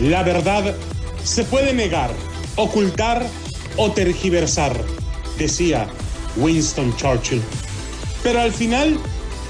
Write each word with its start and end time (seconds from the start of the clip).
La 0.00 0.22
verdad 0.22 0.74
se 1.24 1.44
puede 1.44 1.72
negar, 1.72 2.10
ocultar 2.56 3.26
o 3.76 3.90
tergiversar, 3.90 4.78
decía 5.38 5.88
Winston 6.36 6.94
Churchill. 6.96 7.42
Pero 8.22 8.40
al 8.40 8.52
final, 8.52 8.98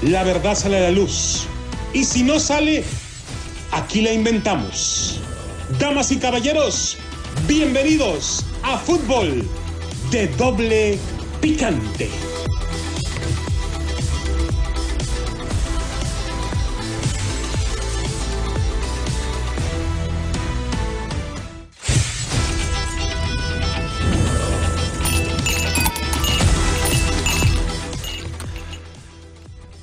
la 0.03 0.23
verdad 0.23 0.55
sale 0.55 0.77
a 0.77 0.81
la 0.81 0.91
luz. 0.91 1.47
Y 1.93 2.05
si 2.05 2.23
no 2.23 2.39
sale, 2.39 2.85
aquí 3.71 4.01
la 4.01 4.13
inventamos. 4.13 5.19
Damas 5.79 6.11
y 6.11 6.17
caballeros, 6.17 6.97
bienvenidos 7.45 8.45
a 8.63 8.77
Fútbol 8.77 9.45
de 10.11 10.27
Doble 10.29 10.97
Picante. 11.41 12.09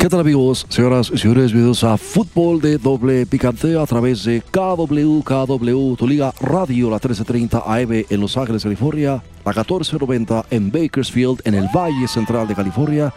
¿Qué 0.04 0.10
tal 0.10 0.20
amigos, 0.20 0.66
señoras 0.68 1.10
y 1.14 1.16
señores? 1.16 1.46
Bienvenidos 1.50 1.82
a 1.82 1.96
Fútbol 1.96 2.60
de 2.60 2.76
Doble 2.76 3.24
Picante 3.24 3.80
a 3.80 3.86
través 3.86 4.22
de 4.24 4.42
KW, 4.42 5.22
KW, 5.22 5.94
tu 5.96 6.06
liga 6.06 6.30
radio, 6.42 6.90
la 6.90 6.96
1330 6.96 7.62
AM 7.66 8.04
en 8.10 8.20
Los 8.20 8.36
Ángeles, 8.36 8.64
California, 8.64 9.22
la 9.46 9.52
1490 9.52 10.44
en 10.50 10.70
Bakersfield, 10.70 11.40
en 11.46 11.54
el 11.54 11.68
Valle 11.74 12.06
Central 12.06 12.46
de 12.46 12.54
California, 12.54 13.14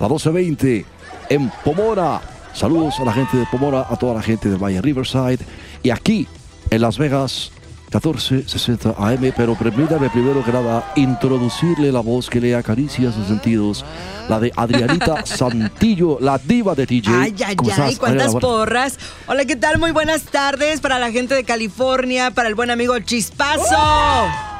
la 0.00 0.06
1220 0.06 0.86
en 1.28 1.52
Pomora. 1.62 2.22
Saludos 2.54 2.98
a 3.00 3.04
la 3.04 3.12
gente 3.12 3.36
de 3.36 3.44
Pomora, 3.50 3.86
a 3.86 3.94
toda 3.98 4.14
la 4.14 4.22
gente 4.22 4.48
del 4.48 4.56
Valle 4.56 4.80
Riverside 4.80 5.40
y 5.82 5.90
aquí 5.90 6.26
en 6.70 6.80
Las 6.80 6.96
Vegas, 6.96 7.52
1460 7.98 8.94
AM, 8.98 9.32
pero 9.36 9.54
permítame 9.54 10.10
primero 10.10 10.44
que 10.44 10.50
nada 10.52 10.92
introducirle 10.96 11.92
la 11.92 12.00
voz 12.00 12.28
que 12.28 12.40
le 12.40 12.54
acaricia 12.56 13.12
sus 13.12 13.26
sentidos, 13.28 13.84
la 14.28 14.40
de 14.40 14.50
Adrianita 14.56 15.24
Santillo, 15.26 16.18
la 16.20 16.38
diva 16.38 16.74
de 16.74 16.86
TJ. 16.86 17.08
Ay, 17.08 17.34
ay, 17.46 17.56
¿Cómo 17.56 17.70
ay, 17.76 17.94
cuántas 17.96 18.26
Adriana? 18.34 18.40
porras. 18.40 18.98
Hola, 19.28 19.44
¿qué 19.44 19.54
tal? 19.56 19.78
Muy 19.78 19.92
buenas 19.92 20.22
tardes 20.22 20.80
para 20.80 20.98
la 20.98 21.12
gente 21.12 21.34
de 21.36 21.44
California, 21.44 22.32
para 22.32 22.48
el 22.48 22.54
buen 22.56 22.70
amigo 22.70 22.98
Chispazo. 22.98 23.76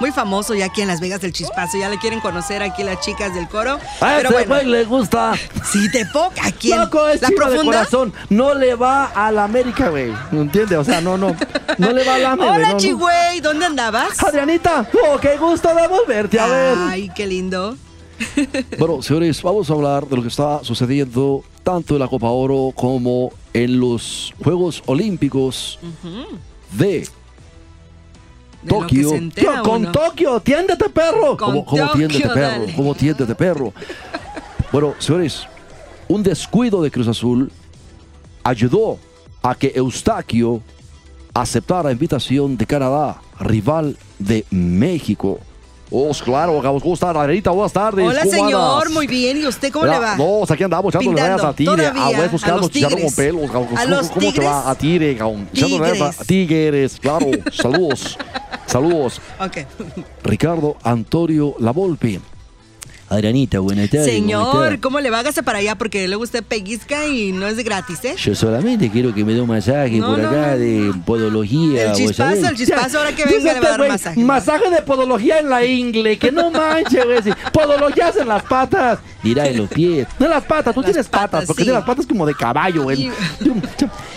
Muy 0.00 0.10
famoso 0.12 0.54
ya 0.54 0.66
aquí 0.66 0.82
en 0.82 0.88
Las 0.88 1.00
Vegas 1.00 1.22
el 1.24 1.32
Chispazo. 1.32 1.78
Ya 1.78 1.88
le 1.88 1.98
quieren 1.98 2.20
conocer 2.20 2.62
aquí 2.62 2.82
las 2.84 3.00
chicas 3.00 3.34
del 3.34 3.48
coro. 3.48 3.78
A 4.00 4.16
Pero 4.16 4.28
ese 4.30 4.32
bueno, 4.32 4.54
güey 4.54 4.66
le 4.66 4.84
gusta. 4.84 5.32
si 5.72 5.90
te 5.90 6.04
poca 6.06 6.46
aquí 6.46 6.72
en 6.72 6.80
Loco, 6.80 7.08
es 7.08 7.22
la 7.22 7.28
de 7.28 7.36
profunda. 7.36 7.64
corazón. 7.64 8.12
No 8.28 8.54
le 8.54 8.74
va 8.74 9.06
a 9.06 9.30
la 9.32 9.44
América, 9.44 9.88
güey. 9.88 10.12
¿No 10.30 10.42
entiendes? 10.42 10.78
O 10.78 10.84
sea, 10.84 11.00
no, 11.00 11.16
no. 11.16 11.34
No 11.78 11.92
le 11.92 12.04
va 12.04 12.14
a 12.16 12.18
la 12.18 12.32
América. 12.32 12.54
Hola, 12.54 12.68
no, 12.68 12.74
no. 12.74 12.78
Chigüey, 13.24 13.40
¿dónde 13.40 13.66
andabas? 13.66 14.22
Adrianita, 14.22 14.88
oh, 15.06 15.18
qué 15.18 15.36
gusto 15.36 15.74
de 15.74 15.88
volverte 15.88 16.38
a 16.38 16.46
ver. 16.46 16.76
Ay, 16.78 17.10
qué 17.14 17.26
lindo. 17.26 17.76
Bueno, 18.78 19.02
señores, 19.02 19.42
vamos 19.42 19.68
a 19.68 19.72
hablar 19.72 20.06
de 20.06 20.14
lo 20.16 20.22
que 20.22 20.28
está 20.28 20.62
sucediendo 20.62 21.42
tanto 21.64 21.94
en 21.94 22.00
la 22.00 22.06
Copa 22.08 22.28
Oro 22.28 22.70
como 22.74 23.32
en 23.52 23.80
los 23.80 24.32
Juegos 24.42 24.82
Olímpicos 24.86 25.80
de 26.72 27.08
Tokio. 28.68 29.10
Tío, 29.34 29.62
con. 29.64 29.90
Tokio, 29.90 30.40
tiéndete, 30.40 30.88
perro. 30.90 31.36
Con 31.36 31.36
¿Cómo, 31.36 31.64
cómo 31.64 31.86
Tokio, 31.88 32.08
tiéndete, 32.08 32.34
perro? 32.34 32.40
dale. 32.60 32.74
¿Cómo 32.74 32.94
tiéndete, 32.94 33.34
perro? 33.34 33.72
Bueno, 34.72 34.94
señores, 34.98 35.46
un 36.08 36.24
descuido 36.24 36.82
de 36.82 36.90
Cruz 36.90 37.06
Azul 37.06 37.52
ayudó 38.42 38.98
a 39.40 39.54
que 39.54 39.70
Eustaquio 39.72 40.62
aceptara 41.34 41.84
la 41.84 41.92
invitación 41.92 42.56
de 42.56 42.66
Canadá, 42.66 43.20
rival 43.40 43.96
de 44.18 44.44
México. 44.50 45.40
Oh, 45.90 46.10
claro, 46.24 46.60
¿cómo 46.80 46.94
está? 46.94 47.12
Buenas 47.12 47.72
tardes. 47.72 48.08
Hola, 48.08 48.20
¿cómo 48.20 48.30
señor, 48.32 48.82
andas? 48.82 48.92
muy 48.92 49.06
bien. 49.06 49.42
¿Y 49.42 49.46
usted 49.46 49.70
cómo 49.70 49.86
le 49.86 49.98
va? 49.98 50.16
No, 50.16 50.40
o 50.40 50.46
sea, 50.46 50.54
aquí 50.54 50.64
andamos 50.64 50.92
echándole 50.94 51.20
rayas 51.20 51.44
a 51.44 51.52
Tigre. 51.52 51.86
Ah, 51.94 52.10
a 52.16 52.28
buscando 52.28 52.68
chicharrón 52.68 53.02
con 53.02 53.14
pelos. 53.14 53.50
cabrón. 53.50 53.78
¿A 53.78 53.82
¿Cómo, 53.82 53.96
los 53.96 54.10
cómo 54.10 54.32
te 54.32 54.44
va? 54.44 54.70
A 54.70 54.74
Tigre. 54.74 55.10
Echándole 55.12 55.78
rayas 55.78 56.20
a 56.20 56.24
Tigres. 56.24 56.98
Tigres, 56.98 56.98
claro. 57.00 57.26
Saludos. 57.52 58.18
Saludos. 58.66 59.20
Ok. 59.38 59.58
Ricardo 60.24 60.76
Antonio 60.82 61.54
Lavolpe. 61.58 62.20
Adrianita, 63.08 63.60
buenas 63.60 63.90
tardes. 63.90 64.06
Señor, 64.06 64.80
¿cómo 64.80 64.98
le 64.98 65.10
va? 65.10 65.18
Hágase 65.20 65.42
para 65.42 65.58
allá 65.58 65.76
porque 65.76 66.08
luego 66.08 66.22
usted 66.22 66.42
pellizca 66.42 67.06
y 67.06 67.32
no 67.32 67.46
es 67.46 67.62
gratis, 67.62 68.02
¿eh? 68.04 68.14
Yo 68.16 68.34
solamente 68.34 68.90
quiero 68.90 69.14
que 69.14 69.24
me 69.24 69.34
dé 69.34 69.42
un 69.42 69.48
masaje 69.48 69.98
No, 69.98 70.06
por 70.08 70.18
no, 70.18 70.28
acá 70.28 70.52
no, 70.52 70.58
de 70.58 70.92
podología. 71.04 71.82
El 71.82 71.88
¿vos 71.90 71.98
chispazo, 71.98 72.16
sabés? 72.36 72.44
el 72.50 72.56
chispazo, 72.56 72.98
ahora 72.98 73.14
que 73.14 73.24
venga 73.26 73.52
le 73.52 73.60
va 73.60 73.66
a 73.74 73.78
dar 73.78 73.88
masaje. 73.88 74.20
Masaje 74.24 74.70
de 74.70 74.82
podología 74.82 75.38
en 75.38 75.50
la 75.50 75.64
ingle, 75.64 76.18
que 76.18 76.32
no 76.32 76.50
manches, 76.50 77.04
güey. 77.04 77.20
Podologías 77.52 78.16
en 78.16 78.26
las 78.28 78.42
patas. 78.44 78.98
Dirá 79.22 79.46
en 79.48 79.58
los 79.58 79.68
pies. 79.68 80.08
No 80.18 80.26
en 80.26 80.32
las 80.32 80.44
patas, 80.44 80.74
tú 80.74 80.80
Las 80.80 80.90
tienes 80.90 81.06
patas, 81.08 81.30
patas, 81.30 81.46
porque 81.46 81.62
sí. 81.62 81.66
tienes 81.66 81.80
las 81.80 81.86
patas 81.86 82.06
como 82.06 82.26
de 82.26 82.34
caballo, 82.34 82.84
güey. 82.84 83.10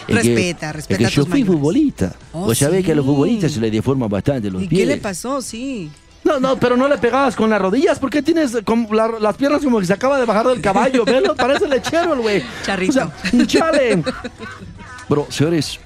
Respeta, 0.07 0.71
respeta 0.71 1.03
Es 1.03 1.07
a 1.07 1.09
que 1.09 1.15
yo 1.15 1.25
fui 1.25 1.43
futbolista. 1.43 2.15
Oh, 2.31 2.45
Vos 2.45 2.57
sabés 2.57 2.85
que 2.85 2.93
a 2.93 2.95
los 2.95 3.05
futbolistas 3.05 3.51
se 3.51 3.59
les 3.59 3.71
deforman 3.71 4.09
bastante 4.09 4.49
los 4.49 4.63
¿Y 4.63 4.67
pies. 4.67 4.81
qué 4.81 4.85
le 4.87 4.97
pasó? 4.97 5.41
Sí. 5.41 5.89
No, 6.27 6.39
no, 6.41 6.57
pero 6.59 6.75
no 6.75 6.87
le 6.89 6.97
pegabas 6.97 7.35
con 7.35 7.49
las 7.49 7.61
rodillas. 7.61 7.99
¿Por 7.99 8.09
qué 8.09 8.21
tienes 8.21 8.53
la- 8.53 9.19
las 9.19 9.35
piernas 9.37 9.63
como 9.63 9.79
que 9.79 9.85
se 9.85 9.93
acaba 9.93 10.19
de 10.19 10.25
bajar 10.25 10.47
del 10.47 10.61
caballo? 10.61 11.05
Velo, 11.05 11.35
parece 11.35 11.67
lechero 11.67 12.13
el 12.13 12.19
güey. 12.21 12.43
Charrito. 12.65 12.91
O 12.91 13.37
sea, 13.37 13.47
chale. 13.47 14.03
Bueno, 15.07 15.25
señores, 15.29 15.79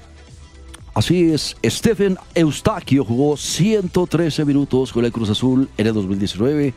así 0.94 1.32
es. 1.32 1.56
Stephen 1.64 2.18
Eustaquio 2.34 3.04
jugó 3.04 3.36
113 3.36 4.44
minutos 4.44 4.92
con 4.92 5.04
el 5.04 5.12
Cruz 5.12 5.30
Azul 5.30 5.68
en 5.78 5.86
el 5.86 5.94
2019. 5.94 6.74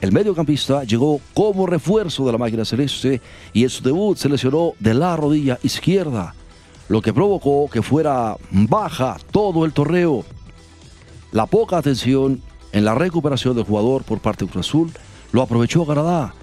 El 0.00 0.12
mediocampista 0.12 0.82
llegó 0.84 1.20
como 1.34 1.66
refuerzo 1.66 2.24
de 2.26 2.32
la 2.32 2.38
máquina 2.38 2.64
celeste 2.64 3.20
y 3.52 3.62
en 3.64 3.70
su 3.70 3.82
debut 3.82 4.16
se 4.18 4.28
lesionó 4.28 4.72
de 4.80 4.94
la 4.94 5.16
rodilla 5.16 5.58
izquierda, 5.62 6.34
lo 6.88 7.00
que 7.02 7.12
provocó 7.12 7.68
que 7.70 7.82
fuera 7.82 8.36
baja 8.50 9.16
todo 9.30 9.64
el 9.64 9.72
torneo. 9.72 10.24
La 11.32 11.46
poca 11.46 11.78
atención 11.78 12.40
en 12.72 12.84
la 12.84 12.94
recuperación 12.94 13.54
del 13.54 13.64
jugador 13.64 14.02
por 14.04 14.20
parte 14.20 14.44
de 14.44 14.50
Cruz 14.50 14.66
Azul 14.66 14.90
lo 15.32 15.42
aprovechó 15.42 15.86
Canadá 15.86 16.34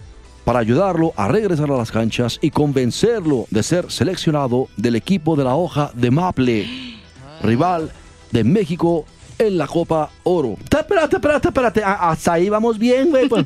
para 0.44 0.60
ayudarlo 0.60 1.14
a 1.18 1.28
regresar 1.28 1.72
a 1.72 1.78
las 1.78 1.92
canchas 1.92 2.38
y 2.42 2.52
convencerlo 2.52 3.48
de 3.50 3.64
ser 3.64 3.92
seleccionado 3.92 4.68
del 4.78 4.96
equipo 4.96 5.36
de 5.36 5.44
la 5.44 5.56
hoja 5.56 5.92
de 5.96 6.12
Maple, 6.12 6.68
rival 7.42 7.92
de 8.32 8.44
México 8.44 9.06
en 9.40 9.58
la 9.58 9.68
Copa 9.68 10.12
Oro. 10.24 10.56
Espérate, 10.64 11.16
espérate, 11.16 11.48
espérate. 11.48 11.84
Ah, 11.84 12.12
Hasta 12.12 12.34
ahí 12.34 12.48
vamos 12.50 12.78
bien, 12.78 13.10
güey. 13.10 13.28
pues. 13.28 13.46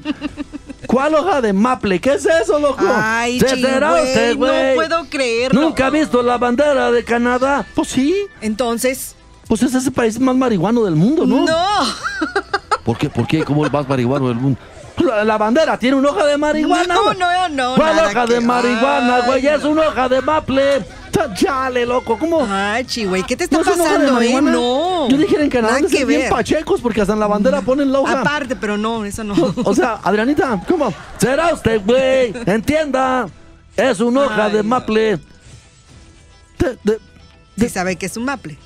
¿Cuál 0.88 1.16
hoja 1.16 1.40
de 1.42 1.54
Maple? 1.54 2.00
¿Qué 2.02 2.14
es 2.16 2.26
eso, 2.26 2.60
loco? 2.60 2.84
Ay, 2.86 3.40
¿Se 3.40 3.56
será 3.56 3.92
no 3.92 4.76
puedo 4.76 5.06
creerlo. 5.10 5.62
¿Nunca 5.62 5.88
ha 5.88 5.90
visto 5.90 6.22
la 6.22 6.38
bandera 6.38 6.92
de 6.92 7.04
Canadá? 7.04 7.66
Pues 7.76 7.90
sí. 7.90 8.16
Entonces, 8.42 9.16
Pues 9.48 9.64
es 9.64 9.74
ese 9.74 9.90
país 9.92 10.20
más 10.20 10.36
marihuano 10.36 10.84
del 10.84 10.96
mundo, 10.96 11.26
¿no? 11.26 11.46
no. 11.46 11.56
¿Por 12.90 12.98
qué? 12.98 13.08
¿Por 13.08 13.28
qué? 13.28 13.44
¿Cómo 13.44 13.64
el 13.64 13.72
más 13.72 13.88
marihuano 13.88 14.30
del 14.30 14.38
mundo? 14.38 14.60
La, 14.98 15.24
la 15.24 15.38
bandera 15.38 15.78
tiene 15.78 15.96
una 15.96 16.10
hoja 16.10 16.26
de 16.26 16.38
marihuana. 16.38 16.92
No, 16.96 17.04
güey. 17.04 17.18
no, 17.20 17.50
no, 17.50 17.76
¿Cuál 17.76 18.00
hoja 18.00 18.26
que- 18.26 18.34
de 18.34 18.40
marihuana, 18.42 19.20
güey? 19.28 19.46
Es 19.46 19.64
una 19.64 19.82
hoja 19.90 20.10
de 20.10 20.22
maple. 20.22 20.86
Chale, 21.36 21.86
loco, 21.86 22.18
¿cómo? 22.18 22.48
Ay, 22.50 22.84
Chihuey, 22.86 23.22
¿qué 23.24 23.36
te 23.38 23.44
está 23.44 23.58
¿No 23.58 23.62
es 23.62 23.68
una 23.68 23.84
hoja 23.84 23.98
de 24.00 24.08
pasando, 24.08 24.22
eh? 24.22 24.42
No. 24.42 25.08
Yo 25.10 25.18
dije 25.18 25.40
en 25.44 25.50
Canadá 25.52 25.76
Nada 25.82 25.88
que 25.88 26.04
bien 26.06 26.22
ver. 26.22 26.30
pachecos 26.32 26.82
porque 26.82 27.02
hasta 27.02 27.14
en 27.14 27.20
la 27.20 27.28
bandera 27.28 27.62
ponen 27.62 27.92
la 27.92 28.00
hoja. 28.00 28.22
Aparte, 28.22 28.56
pero 28.56 28.76
no, 28.76 29.06
eso 29.06 29.24
no. 29.24 29.36
O 29.66 29.76
sea, 29.76 30.00
Adrianita, 30.04 30.60
¿cómo? 30.68 30.92
Será 31.20 31.54
usted, 31.54 31.80
güey. 31.86 32.34
Entienda. 32.48 33.28
Es 33.78 34.00
una 34.00 34.22
hoja 34.22 34.46
Ay, 34.46 34.52
de 34.54 34.64
maple. 34.64 35.20
De- 36.58 36.78
de- 36.84 37.00
Sí 37.60 37.70
sabe 37.70 37.96
que 37.98 38.08
es 38.08 38.18
un 38.18 38.26
maple. 38.26 38.58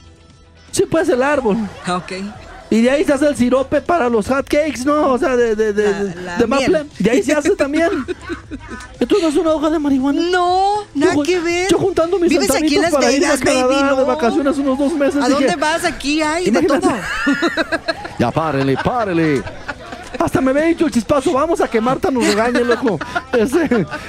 sí, 0.71 0.85
pues 0.89 1.09
el 1.09 1.21
árbol. 1.21 1.57
Ah, 1.85 1.97
Ok. 1.97 2.13
Y 2.73 2.81
de 2.81 2.89
ahí 2.89 3.03
se 3.05 3.13
hace 3.13 3.27
el 3.27 3.35
sirope 3.35 3.81
para 3.81 4.09
los 4.09 4.27
hot 4.27 4.47
cakes, 4.49 4.83
¿no? 4.83 5.11
O 5.13 5.17
sea, 5.19 5.35
de, 5.35 5.55
de, 5.55 5.73
de, 5.73 5.83
La- 5.91 6.03
de- 6.03 6.21
la 6.23 6.37
de 6.37 6.47
miel. 6.47 6.71
maple. 6.71 6.89
De 6.97 7.11
ahí 7.11 7.21
se 7.21 7.33
hace 7.33 7.55
también. 7.55 7.89
Esto 8.99 9.15
no 9.21 9.27
es 9.27 9.35
una 9.35 9.51
hoja 9.51 9.69
de 9.69 9.77
marihuana. 9.77 10.21
No, 10.31 10.83
nada 10.95 11.13
Yo- 11.13 11.21
que 11.21 11.39
ver. 11.39 11.67
Yo 11.69 11.77
juntando 11.77 12.17
mis 12.17 12.29
Vives 12.31 12.49
aquí 12.49 12.75
en 12.77 12.81
Las 12.81 12.91
para 12.91 13.07
a 13.07 13.11
Vegas, 13.11 13.39
Canadá 13.41 13.67
baby, 13.67 13.83
no. 13.83 13.95
de 13.97 14.03
vacaciones 14.05 14.57
unos 14.57 14.79
dos 14.79 14.93
meses. 14.93 15.17
¿A 15.23 15.27
dije, 15.27 15.39
dónde 15.41 15.55
vas? 15.55 15.85
Aquí 15.85 16.21
hay 16.23 16.49
de 16.49 16.61
todo. 16.63 16.81
Ya 18.19 18.31
párele, 18.31 18.75
párele. 18.83 19.43
Hasta 20.19 20.41
me 20.41 20.51
había 20.51 20.63
dicho 20.65 20.85
el 20.85 20.91
chispazo, 20.91 21.33
vamos 21.33 21.59
a 21.61 21.67
que 21.67 21.81
Marta 21.81 22.09
nos 22.11 22.25
regañe, 22.25 22.63
loco. 22.63 22.99
Ese, 23.33 23.63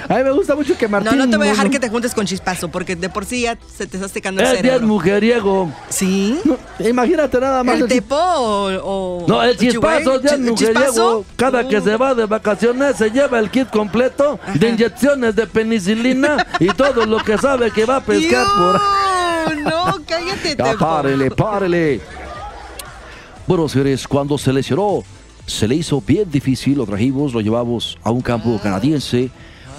a 0.08 0.14
mí 0.18 0.24
me 0.24 0.30
gusta 0.32 0.54
mucho 0.54 0.76
que 0.76 0.86
Martín... 0.86 1.16
No, 1.18 1.24
no 1.24 1.30
te 1.30 1.36
voy 1.36 1.48
a 1.48 1.50
dejar 1.50 1.70
que 1.70 1.78
te 1.80 1.88
juntes 1.88 2.14
con 2.14 2.26
chispazo, 2.26 2.68
porque 2.68 2.94
de 2.96 3.08
por 3.08 3.24
sí 3.24 3.42
ya 3.42 3.56
se 3.76 3.86
te 3.86 3.96
está 3.96 4.08
secando 4.08 4.40
el 4.42 4.46
Es 4.48 4.56
cerebro. 4.56 4.86
mujeriego. 4.86 5.72
¿Sí? 5.88 6.38
No, 6.44 6.58
imagínate 6.86 7.40
nada 7.40 7.64
más. 7.64 7.76
¿El 7.76 7.82
el- 7.82 7.88
tepo 7.88 8.16
o, 8.16 9.22
o- 9.22 9.24
No, 9.26 9.42
el 9.42 9.56
chispazo 9.56 10.16
es 10.16 10.22
bien 10.22 10.54
Chi- 10.54 10.66
mujeriego. 10.66 11.24
Cada 11.36 11.66
que 11.66 11.78
Uh. 11.78 11.84
se 11.84 11.96
va 11.96 12.14
de 12.14 12.26
vacaciones 12.26 12.96
se 12.96 13.10
lleva 13.10 13.38
el 13.38 13.50
kit 13.50 13.70
completo 13.70 14.38
de 14.54 14.68
inyecciones 14.68 15.34
de 15.34 15.46
penicilina 15.46 16.46
y 16.60 16.66
todo 16.68 17.06
lo 17.06 17.18
que 17.18 17.38
sabe 17.38 17.70
que 17.70 17.84
va 17.86 17.96
a 17.96 18.00
pescar 18.00 18.46
por 18.56 18.76
ahí. 18.76 19.60
no, 19.64 20.00
cállate. 20.06 20.54
Ya, 20.56 20.64
Tepo. 20.72 20.78
párele, 20.78 21.30
párele. 21.30 22.00
Bueno, 23.46 23.68
señores, 23.68 24.08
cuando 24.08 24.38
se 24.38 24.52
lesionó, 24.52 25.02
se 25.46 25.68
le 25.68 25.76
hizo 25.76 26.00
bien 26.00 26.30
difícil, 26.30 26.78
lo 26.78 26.86
trajimos, 26.86 27.32
lo 27.32 27.40
llevamos 27.40 27.98
a 28.02 28.10
un 28.10 28.20
campo 28.20 28.58
canadiense 28.62 29.30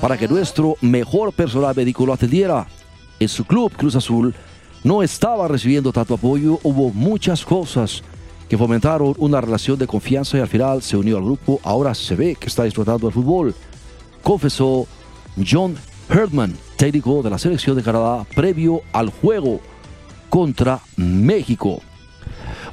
para 0.01 0.17
que 0.17 0.27
nuestro 0.27 0.75
mejor 0.81 1.33
personal 1.33 1.75
médico 1.75 2.05
lo 2.05 2.13
atendiera. 2.13 2.67
En 3.19 3.29
su 3.29 3.45
club, 3.45 3.71
Cruz 3.75 3.95
Azul, 3.95 4.35
no 4.83 5.01
estaba 5.01 5.47
recibiendo 5.47 5.91
tanto 5.91 6.13
apoyo, 6.13 6.59
hubo 6.63 6.91
muchas 6.91 7.43
cosas 7.43 8.03
que 8.47 8.57
fomentaron 8.57 9.15
una 9.17 9.41
relación 9.41 9.79
de 9.79 9.87
confianza 9.87 10.37
y 10.37 10.41
al 10.41 10.47
final 10.47 10.81
se 10.81 10.97
unió 10.97 11.17
al 11.17 11.23
grupo, 11.23 11.59
ahora 11.63 11.95
se 11.95 12.15
ve 12.15 12.35
que 12.35 12.47
está 12.47 12.63
disfrutando 12.63 13.07
del 13.07 13.13
fútbol. 13.13 13.55
Confesó 14.21 14.85
John 15.43 15.75
Herdman, 16.09 16.55
técnico 16.75 17.23
de 17.23 17.29
la 17.31 17.39
selección 17.39 17.75
de 17.75 17.83
Canadá, 17.83 18.25
previo 18.35 18.81
al 18.93 19.09
juego 19.09 19.59
contra 20.29 20.79
México. 20.97 21.81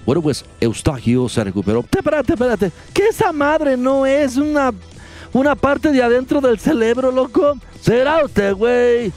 Bueno, 0.04 0.22
pues 0.22 0.44
Eustaquio 0.60 1.28
se 1.28 1.44
recuperó. 1.44 1.84
Espérate, 1.90 2.32
espérate. 2.32 2.72
Que 2.92 3.08
esa 3.08 3.32
madre 3.32 3.76
no 3.76 4.04
es 4.04 4.36
una, 4.36 4.72
una 5.32 5.54
parte 5.54 5.92
de 5.92 6.02
adentro 6.02 6.40
del 6.40 6.58
cerebro, 6.58 7.10
loco. 7.10 7.56
Será 7.80 8.24
usted, 8.24 8.54
güey. 8.54 9.12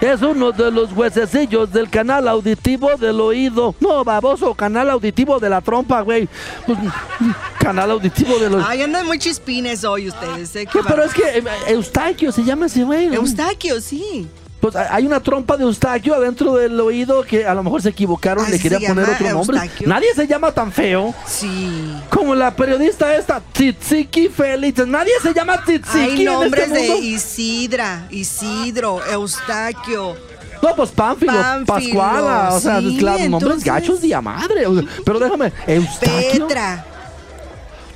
Es 0.00 0.20
uno 0.20 0.52
de 0.52 0.70
los 0.70 0.92
huesecillos 0.92 1.72
del 1.72 1.88
canal 1.88 2.28
auditivo 2.28 2.96
del 2.96 3.18
oído. 3.18 3.74
No, 3.80 4.04
baboso, 4.04 4.54
canal 4.54 4.90
auditivo 4.90 5.40
de 5.40 5.48
la 5.48 5.62
trompa, 5.62 6.02
güey. 6.02 6.28
Pues, 6.66 6.78
canal 7.58 7.90
auditivo 7.90 8.38
de 8.38 8.50
los... 8.50 8.64
Ay, 8.66 8.82
andan 8.82 9.06
muy 9.06 9.18
chispines 9.18 9.84
hoy 9.84 10.08
ustedes. 10.08 10.54
¿eh? 10.54 10.66
Qué 10.66 10.78
¿Qué? 10.78 10.84
Pero 10.86 11.02
es 11.02 11.14
que 11.14 11.22
eh, 11.22 11.44
Eustaquio 11.68 12.30
se 12.30 12.44
llama 12.44 12.66
ese 12.66 12.84
güey. 12.84 13.06
Eustaquio, 13.06 13.80
sí. 13.80 14.28
Pues 14.60 14.74
hay 14.74 15.04
una 15.06 15.20
trompa 15.20 15.56
de 15.56 15.64
Eustaquio 15.64 16.14
adentro 16.14 16.54
del 16.56 16.80
oído 16.80 17.22
que 17.22 17.46
a 17.46 17.54
lo 17.54 17.62
mejor 17.62 17.82
se 17.82 17.90
equivocaron, 17.90 18.44
Ay, 18.46 18.52
le 18.52 18.56
¿sí 18.58 18.62
quería 18.68 18.88
poner 18.88 19.08
otro 19.10 19.30
nombre. 19.30 19.58
Eustaquio? 19.58 19.86
Nadie 19.88 20.14
se 20.14 20.26
llama 20.26 20.50
tan 20.52 20.72
feo 20.72 21.14
Sí. 21.26 21.94
como 22.08 22.34
la 22.34 22.56
periodista 22.56 23.14
esta, 23.14 23.40
Tzitziki 23.52 24.28
Félix. 24.28 24.86
Nadie 24.86 25.12
se 25.22 25.34
llama 25.34 25.62
Tzitziki 25.62 25.98
Hay 25.98 26.18
en 26.20 26.24
nombres 26.24 26.64
este 26.68 26.78
de. 26.78 26.96
Isidra, 26.98 28.06
Isidro, 28.10 29.00
Eustaquio. 29.06 30.16
No, 30.62 30.74
pues 30.74 30.90
Pánfilo, 30.90 31.32
Pánfilo, 31.32 31.66
Pascuala, 31.66 32.48
o 32.54 32.58
sea, 32.60 32.80
claro, 32.98 33.28
nombres 33.28 33.62
gachos 33.62 34.00
de 34.00 34.20
madre. 34.22 34.66
pero 35.04 35.18
déjame, 35.18 35.52
Eustaquio. 35.66 36.46
Petra. 36.48 36.84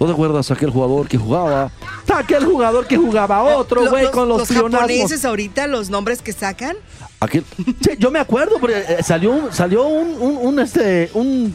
¿No 0.01 0.07
te 0.07 0.13
acuerdas 0.13 0.51
aquel 0.51 0.71
jugador 0.71 1.07
que 1.07 1.19
jugaba? 1.19 1.71
Aquel 2.13 2.45
jugador 2.47 2.87
que 2.87 2.97
jugaba 2.97 3.43
otro, 3.43 3.85
Lo- 3.85 3.91
güey, 3.91 4.11
con 4.11 4.29
los, 4.29 4.39
los 4.39 4.49
japoneses 4.49 5.25
ahorita, 5.27 5.67
los 5.67 5.91
nombres 5.91 6.23
que 6.23 6.33
sacan. 6.33 6.75
Aquel- 7.21 7.45
Sí, 7.83 7.91
yo 7.99 8.11
me 8.11 8.19
acuerdo, 8.19 8.57
porque 8.59 8.79
eh, 8.79 9.03
salió, 9.03 9.31
un- 9.33 9.53
salió 9.53 9.87
un, 9.87 10.09
un, 10.19 10.37
un, 10.39 10.59
este, 10.59 11.11
un, 11.13 11.55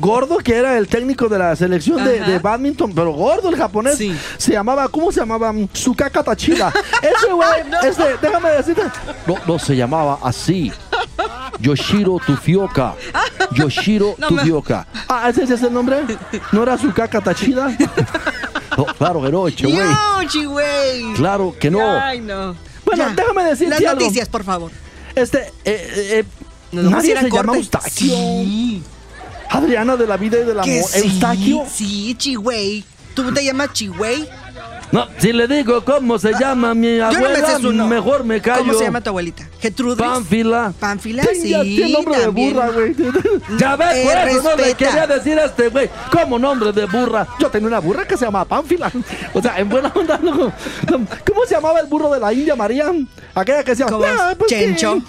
gordo 0.00 0.38
que 0.38 0.54
era 0.56 0.78
el 0.78 0.86
técnico 0.88 1.28
de 1.28 1.38
la 1.38 1.54
selección 1.56 2.04
de, 2.04 2.20
de 2.20 2.38
badminton, 2.38 2.92
pero 2.94 3.12
gordo 3.12 3.48
el 3.50 3.56
japonés. 3.56 3.96
Sí. 3.98 4.16
Se 4.38 4.52
llamaba, 4.52 4.88
¿cómo 4.88 5.10
se 5.12 5.20
llamaba? 5.20 5.52
Tsukaka 5.72 6.22
Tachida. 6.22 6.72
Ese 7.02 7.32
güey, 7.32 7.48
este, 7.84 8.04
déjame 8.22 8.50
decirte. 8.50 8.82
No, 9.26 9.34
no 9.46 9.58
se 9.58 9.76
llamaba 9.76 10.18
así. 10.22 10.72
Yoshiro 11.60 12.18
Tufioka. 12.24 12.94
Yoshiro 13.52 14.14
No 14.18 14.30
me- 14.30 14.36
Tufioka. 14.42 14.86
Ah, 15.08 15.28
¿ese 15.28 15.44
ese 15.44 15.54
es 15.54 15.62
el 15.62 15.72
nombre? 15.72 16.04
¿No 16.52 16.62
era 16.62 16.76
Tsukaka 16.76 17.20
Tachida? 17.20 17.76
No, 18.76 18.86
claro 18.86 19.20
que 19.22 19.30
no, 19.30 19.50
che, 19.50 19.66
güey. 19.66 19.76
No, 19.78 20.24
chigüey. 20.28 21.12
Claro 21.14 21.54
que 21.58 21.70
no. 21.70 21.80
Ay, 22.00 22.20
no. 22.20 22.54
Bueno, 22.84 23.08
Ya. 23.08 23.14
déjame 23.14 23.44
decirte 23.44 23.74
Las 23.80 23.90
algo. 23.90 24.00
noticias, 24.02 24.28
por 24.28 24.44
favor. 24.44 24.70
Este, 25.14 25.38
eh, 25.42 25.52
eh, 25.64 26.18
eh, 26.20 26.24
Nos 26.72 26.84
nadie 26.90 27.18
se 27.18 27.30
llama. 27.30 27.56
Eustaquio. 27.56 27.90
Sí. 28.16 28.82
Adriana 29.50 29.96
de 29.96 30.06
la 30.06 30.16
vida 30.16 30.38
y 30.38 30.44
del 30.44 30.60
amor. 30.60 30.64
Sí, 30.64 30.98
Eustaquio. 30.98 31.64
Sí, 31.70 32.14
chigüey. 32.16 32.84
¿Tú 33.14 33.32
te 33.34 33.44
llamas 33.44 33.72
chigüey? 33.72 34.26
No, 34.92 35.06
si 35.18 35.32
le 35.32 35.46
digo 35.46 35.84
cómo 35.84 36.18
se 36.18 36.32
llama 36.32 36.74
mi 36.74 36.96
Yo 36.96 37.12
no 37.12 37.20
me 37.20 37.38
abuela, 37.38 37.84
mejor 37.86 38.24
me 38.24 38.40
callo. 38.40 38.60
¿Cómo 38.60 38.74
se 38.74 38.84
llama 38.84 39.00
tu 39.00 39.10
abuelita? 39.10 39.48
¿Getrudis? 39.60 40.04
Pánfila. 40.04 40.72
Pánfila, 40.80 41.22
Sí, 41.32 41.50
ya 41.50 41.62
sí, 41.62 41.76
Tiene 41.76 41.92
nombre 41.92 42.18
de 42.18 42.28
burra, 42.28 42.70
güey. 42.70 42.96
Ya 43.58 43.76
ves, 43.76 43.96
Eh, 43.96 44.04
por 44.04 44.28
eso 44.28 44.56
no 44.56 44.56
le 44.64 44.74
quería 44.74 45.06
decir 45.06 45.38
a 45.38 45.44
este 45.44 45.68
güey. 45.68 45.88
¿Cómo 46.10 46.38
nombre 46.38 46.72
de 46.72 46.86
burra? 46.86 47.26
Yo 47.38 47.48
tenía 47.50 47.68
una 47.68 47.78
burra 47.78 48.06
que 48.06 48.16
se 48.16 48.24
llamaba 48.24 48.44
Pánfila. 48.44 48.90
O 49.34 49.40
sea, 49.40 49.58
en 49.58 49.68
buena 49.68 49.92
onda, 49.94 50.18
no. 50.22 50.32
¿Cómo 51.26 51.46
se 51.46 51.54
llamaba 51.54 51.80
el 51.80 51.86
burro 51.86 52.12
de 52.12 52.18
la 52.20 52.32
India 52.32 52.56
María? 52.56 52.90
Aquella 53.34 53.62
que 53.62 53.76
se 53.76 53.84
¿Cómo 53.84 54.04
llamaba. 54.04 54.32
es? 54.32 54.38
Chencho. 54.48 55.00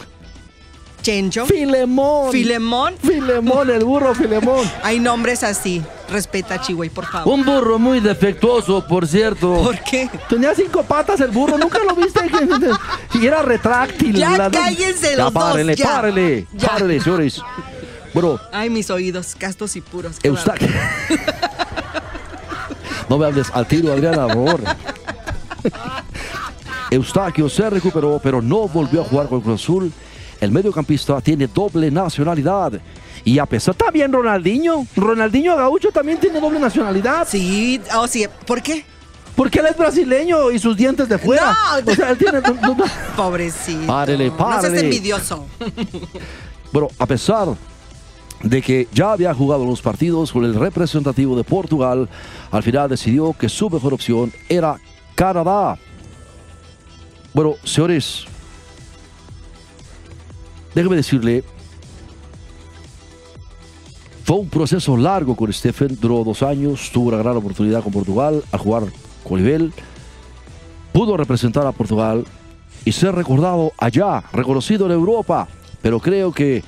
Chencho. 1.01 1.45
Filemón. 1.45 2.31
Filemón. 2.31 2.95
Filemón, 3.01 3.69
el 3.69 3.83
burro 3.83 4.13
Filemón. 4.13 4.69
Hay 4.83 4.99
nombres 4.99 5.43
así. 5.43 5.81
Respeta, 6.09 6.59
chigüey, 6.61 6.89
por 6.89 7.05
favor. 7.05 7.33
Un 7.33 7.45
burro 7.45 7.79
muy 7.79 7.99
defectuoso, 8.01 8.85
por 8.85 9.07
cierto. 9.07 9.63
¿Por 9.63 9.79
qué? 9.83 10.09
Tenía 10.29 10.53
cinco 10.53 10.83
patas 10.83 11.19
el 11.21 11.31
burro, 11.31 11.57
nunca 11.57 11.79
lo 11.83 11.95
viste. 11.95 12.19
y 13.15 13.25
era 13.25 13.41
retráctil. 13.41 14.15
Ya 14.15 14.37
la- 14.37 14.51
cállense 14.51 15.15
los 15.15 15.17
ya, 15.17 15.23
dos, 15.23 15.33
párele, 15.33 15.75
ya. 15.75 15.85
párele, 15.91 16.47
Ya. 16.53 16.67
párele, 16.69 16.99
señores. 17.01 17.41
Bueno, 18.13 18.37
Ay, 18.51 18.69
mis 18.69 18.89
oídos, 18.89 19.35
castos 19.37 19.75
y 19.77 19.81
puros. 19.81 20.17
Eustaquio. 20.21 20.67
no 23.09 23.17
me 23.17 23.25
hables 23.25 23.47
al 23.53 23.65
tiro, 23.67 23.93
Adriana, 23.93 24.27
por 24.27 24.61
favor. 24.61 24.75
Eustaquio 26.89 27.47
se 27.47 27.69
recuperó, 27.69 28.19
pero 28.21 28.41
no 28.41 28.67
volvió 28.67 29.01
a 29.01 29.05
jugar 29.05 29.29
con 29.29 29.39
Cruz 29.39 29.61
Azul. 29.61 29.93
El 30.41 30.51
mediocampista 30.51 31.21
tiene 31.21 31.47
doble 31.47 31.89
nacionalidad. 31.91 32.73
Y 33.23 33.37
a 33.39 33.45
pesar, 33.45 33.75
también 33.75 34.11
Ronaldinho. 34.11 34.85
Ronaldinho 34.95 35.55
Gaucho 35.55 35.91
también 35.91 36.19
tiene 36.19 36.41
doble 36.41 36.59
nacionalidad. 36.59 37.27
Sí, 37.29 37.79
oh, 37.95 38.07
sí. 38.07 38.25
¿Por 38.45 38.61
qué? 38.61 38.83
Porque 39.35 39.59
él 39.59 39.67
es 39.67 39.77
brasileño 39.77 40.51
y 40.51 40.59
sus 40.59 40.75
dientes 40.75 41.07
de 41.07 41.17
fuera. 41.17 41.55
No. 41.85 41.91
O 41.91 41.95
sea, 41.95 42.09
él 42.09 42.17
tiene. 42.17 42.41
Pobrecito. 43.15 43.87
Párele, 43.87 44.29
No 44.29 44.37
seas 44.37 44.61
párele. 44.61 44.79
envidioso. 44.81 45.45
Bueno, 46.73 46.87
a 46.99 47.05
pesar 47.05 47.49
de 48.41 48.61
que 48.61 48.87
ya 48.93 49.11
había 49.11 49.33
jugado 49.33 49.65
los 49.65 49.81
partidos 49.81 50.31
con 50.31 50.45
el 50.45 50.55
representativo 50.55 51.35
de 51.35 51.43
Portugal, 51.43 52.07
al 52.49 52.63
final 52.63 52.87
decidió 52.89 53.33
que 53.37 53.49
su 53.49 53.69
mejor 53.69 53.93
opción 53.93 54.31
era 54.47 54.77
Canadá. 55.13 55.77
Bueno, 57.33 57.55
señores, 57.65 58.25
déjeme 60.73 60.95
decirle, 60.95 61.43
fue 64.23 64.37
un 64.37 64.49
proceso 64.49 64.95
largo 64.95 65.35
con 65.35 65.51
Stephen, 65.51 65.97
duró 65.99 66.23
dos 66.23 66.43
años, 66.43 66.89
tuvo 66.93 67.09
una 67.09 67.17
gran 67.17 67.35
oportunidad 67.37 67.83
con 67.83 67.91
Portugal 67.91 68.43
al 68.51 68.59
jugar 68.59 68.83
con 69.23 69.43
nivel, 69.43 69.73
pudo 70.93 71.17
representar 71.17 71.65
a 71.67 71.71
Portugal 71.71 72.25
y 72.85 72.91
ser 72.91 73.13
recordado 73.15 73.73
allá, 73.77 74.23
reconocido 74.31 74.85
en 74.85 74.93
Europa, 74.93 75.47
pero 75.81 75.99
creo 75.99 76.31
que 76.31 76.63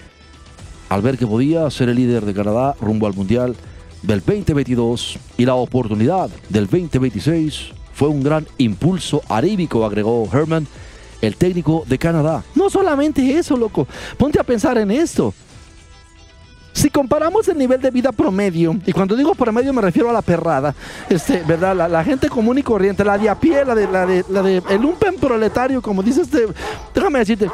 al 0.89 1.01
ver 1.01 1.17
que 1.17 1.25
podía 1.25 1.69
ser 1.69 1.89
el 1.89 1.95
líder 1.95 2.25
de 2.25 2.33
Canadá 2.33 2.75
rumbo 2.79 3.07
al 3.07 3.13
Mundial 3.13 3.55
del 4.01 4.19
2022 4.19 5.17
y 5.37 5.45
la 5.45 5.55
oportunidad 5.55 6.29
del 6.49 6.65
2026 6.65 7.71
fue 7.93 8.09
un 8.09 8.23
gran 8.23 8.45
impulso 8.57 9.21
aríbico, 9.29 9.85
agregó 9.85 10.27
Herman, 10.31 10.67
el 11.27 11.37
técnico 11.37 11.83
de 11.87 11.97
Canadá. 11.97 12.43
No 12.53 12.69
solamente 12.69 13.37
eso, 13.37 13.55
loco, 13.55 13.87
ponte 14.17 14.39
a 14.39 14.43
pensar 14.43 14.77
en 14.77 14.91
esto. 14.91 15.33
Si 16.73 16.89
comparamos 16.89 17.47
el 17.47 17.57
nivel 17.57 17.79
de 17.79 17.91
vida 17.91 18.11
promedio, 18.11 18.75
y 18.85 18.91
cuando 18.91 19.15
digo 19.15 19.35
promedio 19.35 19.71
me 19.73 19.81
refiero 19.81 20.09
a 20.09 20.13
la 20.13 20.21
perrada, 20.21 20.75
este, 21.07 21.43
¿verdad? 21.43 21.89
La, 21.89 22.03
gente 22.03 22.29
común 22.29 22.57
y 22.57 22.63
corriente, 22.63 23.05
la 23.05 23.17
de 23.17 23.29
a 23.29 23.39
pie, 23.39 23.63
la 23.63 23.75
de, 23.75 23.87
la 23.87 24.05
de, 24.05 24.25
la 24.27 24.41
de 24.41 24.61
el 24.69 24.81
lumpen 24.81 25.15
proletario, 25.15 25.81
como 25.81 26.01
dice 26.01 26.21
este, 26.23 26.47
déjame 26.93 27.19
decirte, 27.19 27.49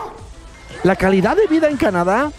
la 0.84 0.96
calidad 0.96 1.36
de 1.36 1.48
vida 1.48 1.70
en 1.70 1.78
Canadá 1.78 2.32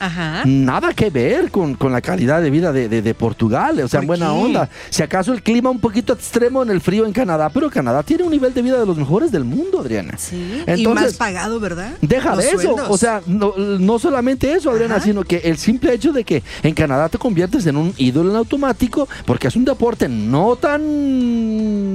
Ajá. 0.00 0.42
nada 0.46 0.92
que 0.94 1.10
ver 1.10 1.50
con, 1.50 1.74
con 1.74 1.92
la 1.92 2.00
calidad 2.00 2.40
de 2.42 2.50
vida 2.50 2.72
de, 2.72 2.88
de- 2.88 3.02
de 3.02 3.14
Portugal, 3.14 3.80
o 3.80 3.88
sea, 3.88 4.00
¿Por 4.00 4.06
buena 4.08 4.26
qué? 4.26 4.32
onda. 4.32 4.68
Si 4.90 5.02
acaso 5.02 5.32
el 5.32 5.42
clima 5.42 5.70
un 5.70 5.80
poquito 5.80 6.12
extremo 6.12 6.62
en 6.62 6.70
el 6.70 6.80
frío 6.80 7.06
en 7.06 7.12
Canadá, 7.12 7.50
pero 7.50 7.70
Canadá 7.70 8.02
tiene 8.02 8.22
un 8.24 8.30
nivel 8.30 8.52
de 8.54 8.62
vida 8.62 8.78
de 8.78 8.86
los 8.86 8.96
mejores 8.96 9.30
del 9.32 9.44
mundo, 9.44 9.80
Adriana. 9.80 10.14
Sí. 10.18 10.36
y 10.66 10.70
Entonces, 10.70 11.04
más 11.08 11.14
pagado, 11.14 11.60
¿verdad? 11.60 11.92
Deja 12.00 12.30
Los 12.34 12.38
de 12.44 12.50
eso, 12.50 12.60
sueldos. 12.60 12.86
o 12.88 12.96
sea, 12.98 13.22
no, 13.26 13.54
no 13.56 13.98
solamente 13.98 14.52
eso, 14.52 14.70
Adriana, 14.70 14.96
Ajá. 14.96 15.04
sino 15.04 15.22
que 15.24 15.38
el 15.38 15.58
simple 15.58 15.92
hecho 15.94 16.12
de 16.12 16.24
que 16.24 16.42
en 16.62 16.74
Canadá 16.74 17.08
te 17.08 17.18
conviertes 17.18 17.66
en 17.66 17.76
un 17.76 17.92
ídolo 17.96 18.30
en 18.30 18.36
automático, 18.36 19.08
porque 19.26 19.48
es 19.48 19.56
un 19.56 19.64
deporte 19.64 20.08
no 20.08 20.56
tan... 20.56 20.80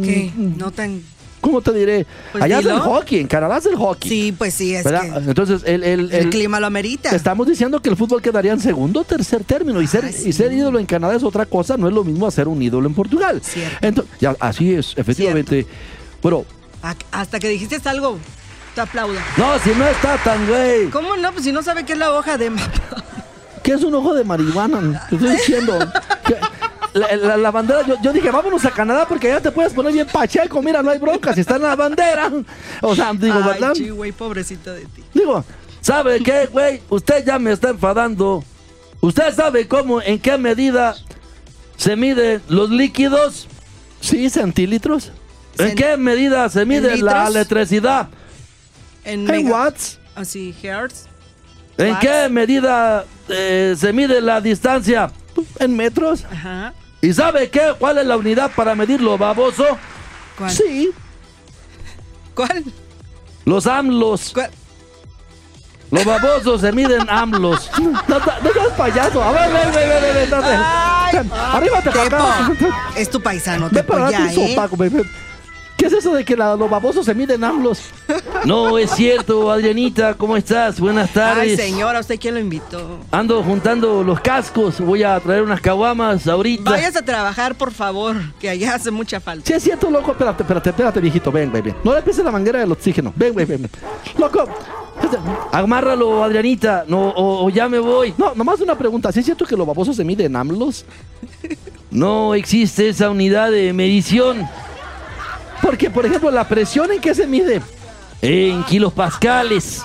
¿Qué? 0.04 0.32
No 0.58 0.72
tan. 0.72 1.02
¿Cómo 1.44 1.62
te 1.62 1.74
diré? 1.74 2.08
Pues 2.32 2.42
Allá 2.44 2.60
es 2.60 2.66
el 2.66 2.80
hockey, 2.80 3.20
en 3.20 3.28
Canadá 3.28 3.58
es 3.58 3.66
el 3.66 3.76
hockey. 3.76 4.10
Sí, 4.10 4.32
pues 4.32 4.54
sí, 4.54 4.74
es 4.74 4.84
¿verdad? 4.86 5.02
que 5.24 5.30
Entonces, 5.30 5.62
el, 5.66 5.84
el- 5.84 6.00
el, 6.00 6.14
el- 6.14 6.30
clima 6.30 6.58
lo 6.62 6.68
amerita. 6.68 7.10
Estamos 7.14 7.46
diciendo 7.48 7.82
que 7.82 7.90
el 7.90 7.98
fútbol 7.98 8.22
quedaría 8.22 8.54
en 8.54 8.62
segundo 8.62 9.02
o 9.02 9.04
tercer 9.04 9.44
término 9.44 9.82
y 9.82 9.88
ser, 9.88 10.06
Ah, 10.06 10.12
sí. 10.12 10.30
y 10.30 10.34
ser 10.34 10.54
ídolo 10.54 10.80
en 10.80 10.86
Canadá 10.86 11.16
es 11.16 11.24
otra 11.24 11.46
cosa, 11.46 11.76
no 11.76 11.90
es 11.90 11.94
lo 11.94 12.06
mismo 12.06 12.26
hacer 12.26 12.48
un 12.48 12.62
ídolo 12.62 12.88
en 12.88 12.94
Portugal. 12.96 13.42
Cierto. 13.44 13.78
Entonces, 13.86 14.16
ya, 14.22 14.36
así 14.40 14.74
es, 14.74 14.94
efectivamente. 14.96 15.68
Bueno, 16.22 16.46
Ac- 16.82 17.04
Hasta 17.12 17.40
que 17.40 17.50
dijiste 17.50 17.78
algo 17.90 18.18
te 18.74 18.82
aplaudo. 18.82 19.14
No, 19.38 19.60
si 19.60 19.70
no 19.72 19.86
está 19.86 20.18
tan 20.24 20.48
güey. 20.48 20.90
¿Cómo 20.92 21.16
no? 21.18 21.32
Pues 21.34 21.44
si 21.44 21.52
no 21.52 21.62
sabe 21.62 21.84
qué 21.86 21.92
es 21.94 22.00
la 22.00 22.12
hoja 22.14 22.38
de 22.38 22.50
mapa. 22.50 23.04
¿Qué 23.62 23.74
es 23.74 23.84
un 23.84 23.94
ojo 23.96 24.14
de 24.14 24.24
marihuana? 24.24 25.06
Te 25.10 25.16
estoy 25.18 25.32
diciendo. 25.32 25.78
La, 26.94 27.16
la- 27.16 27.38
la 27.38 27.50
bandera, 27.52 27.82
yo, 27.88 27.96
yo 28.04 28.14
dije, 28.14 28.30
vámonos 28.30 28.64
a 28.66 28.72
Canadá 28.72 29.08
porque 29.08 29.28
ya 29.28 29.42
te 29.42 29.52
puedes 29.52 29.74
poner 29.74 29.92
bien 29.94 30.06
pacheco. 30.08 30.62
Mira, 30.62 30.84
no 30.84 30.92
hay 30.92 31.00
bronca 31.00 31.34
si 31.34 31.42
está 31.42 31.56
en 31.56 31.64
la 31.64 31.76
bandera. 31.76 32.32
O 32.82 32.96
sea, 32.96 33.12
digo, 33.14 33.36
Ay, 33.38 33.44
¿verdad? 33.44 33.74
chi, 33.74 33.90
güey, 33.90 34.12
pobrecito 34.12 34.72
de 34.74 34.82
ti. 34.86 35.04
Digo, 35.14 35.44
¿sabe 35.82 36.20
qué, 36.22 36.46
güey? 36.52 36.82
Usted 36.90 37.26
ya 37.26 37.40
me 37.40 37.52
está 37.52 37.70
enfadando. 37.70 38.44
¿Usted 39.02 39.34
sabe 39.34 39.68
cómo, 39.68 40.02
en 40.02 40.20
qué 40.20 40.38
medida 40.38 40.96
se 41.78 41.96
miden 41.96 42.42
los 42.48 42.70
líquidos? 42.70 43.48
Sí, 44.00 44.30
centímetros. 44.30 45.12
¿En 45.58 45.70
Cent- 45.72 45.76
qué 45.76 45.98
medida 45.98 46.48
se 46.50 46.64
mide 46.66 46.96
la 46.98 47.28
electricidad? 47.28 48.08
En 49.04 49.28
watts. 49.50 50.00
Así, 50.16 50.54
hertz. 50.62 51.06
¿En 51.78 51.90
Watts. 51.94 52.00
qué 52.02 52.30
medida 52.30 53.04
eh, 53.30 53.76
se 53.78 53.92
mide 53.94 54.22
la 54.22 54.40
distancia? 54.42 55.12
En 55.60 55.76
metros. 55.76 56.26
Ajá. 56.32 56.74
¿Y 57.02 57.14
sabe 57.14 57.50
qué? 57.50 57.74
¿Cuál 57.78 57.98
es 57.98 58.06
la 58.06 58.18
unidad 58.18 58.52
para 58.56 58.76
medirlo, 58.76 59.18
baboso? 59.18 59.66
¿Cuál? 60.38 60.52
Sí, 60.52 60.92
¿Cuál? 62.34 62.64
los 63.46 63.68
AMLOS. 63.68 64.32
¿Cuál? 64.34 64.50
Los 65.92 66.06
babosos 66.06 66.62
se 66.62 66.72
miden 66.72 67.08
AMLOS. 67.10 67.70
No, 67.78 67.92
no, 68.20 68.20
no 68.20 68.54
seas 68.54 68.68
payaso. 68.78 69.24
A 69.24 69.32
ver, 69.32 69.52
ven, 69.52 69.72
ven, 69.74 69.90
ven, 69.90 70.32
ven. 70.32 70.60
Ay, 70.64 71.30
Arriba 71.54 71.82
te 71.82 71.90
Tepo. 71.92 72.18
Es 72.96 73.10
tu 73.10 73.22
paisano, 73.22 73.70
Tepo, 73.70 74.10
ya, 74.10 74.32
¿eh? 74.32 74.34
sopaco, 74.34 74.76
ven, 74.78 74.94
ven. 74.94 75.10
¿Qué 75.77 75.88
es 75.88 75.94
eso 75.94 76.13
de 76.13 76.24
que 76.24 76.38
la- 76.38 76.56
los 76.56 76.70
babosos 76.70 77.06
se 77.06 77.13
miden 77.13 77.44
AMLOS? 77.44 77.82
No, 78.46 78.77
es 78.77 78.92
cierto, 78.92 79.51
Adrianita. 79.51 80.13
¿Cómo 80.13 80.38
estás? 80.38 80.80
Buenas 80.80 81.10
Ay, 81.10 81.13
tardes. 81.13 81.60
señora, 81.60 82.00
¿usted 82.00 82.18
quién 82.20 82.36
lo 82.36 82.39
invitó? 82.39 83.00
Ando 83.12 83.44
juntando 83.44 84.03
los 84.03 84.20
cascos. 84.22 84.80
Voy 84.80 85.03
a 85.03 85.20
traer 85.20 85.42
unas 85.44 85.60
caguamas 85.60 86.25
ahorita. 86.27 86.70
Vayas 86.72 86.96
a 86.96 87.01
trabajar, 87.03 87.56
por 87.56 87.72
favor, 87.72 88.15
que 88.39 88.50
allá 88.50 88.75
hace 88.75 88.92
mucha 88.92 89.20
falta. 89.20 89.46
Sí, 89.46 89.53
es 89.53 89.63
cierto, 89.63 89.89
loco. 89.89 90.12
Espérate, 90.12 90.44
espérate, 90.44 90.70
espérate, 90.70 91.00
viejito. 91.01 91.32
Ven, 91.32 91.51
ven, 91.51 91.63
ven. 91.63 91.75
No 91.84 91.94
le 91.94 92.01
pises 92.01 92.24
la 92.24 92.32
manguera 92.32 92.60
del 92.60 92.72
oxígeno. 92.72 93.12
Ven, 93.15 93.34
ven, 93.36 93.48
ven. 93.48 93.62
ven. 93.63 93.72
Loco. 94.18 94.46
Amárralo, 95.51 96.24
Adrianita. 96.24 96.86
No, 96.88 97.10
o, 97.10 97.46
o 97.46 97.50
ya 97.50 97.68
me 97.68 97.80
voy. 97.80 98.13
No, 98.18 98.34
nomás 98.36 98.62
una 98.62 98.77
pregunta. 98.77 99.12
¿Sí 99.12 99.20
es 99.20 99.25
cierto 99.25 99.46
que 99.46 99.56
los 99.58 99.68
babosos 99.68 99.96
se 99.96 100.03
miden 100.06 100.27
en 100.27 100.36
AMLOS? 100.38 100.86
No 101.92 102.34
existe 102.36 102.89
esa 102.89 103.10
unidad 103.10 103.51
de 103.51 103.74
medición. 103.74 104.48
Porque, 105.63 105.89
por 105.89 106.05
ejemplo, 106.05 106.29
la 106.29 106.48
presión 106.48 106.91
en 106.91 107.00
qué 107.01 107.15
se 107.15 107.25
mide? 107.25 107.62
En 108.22 108.63
kilos 108.65 108.93
pascales. 108.93 109.82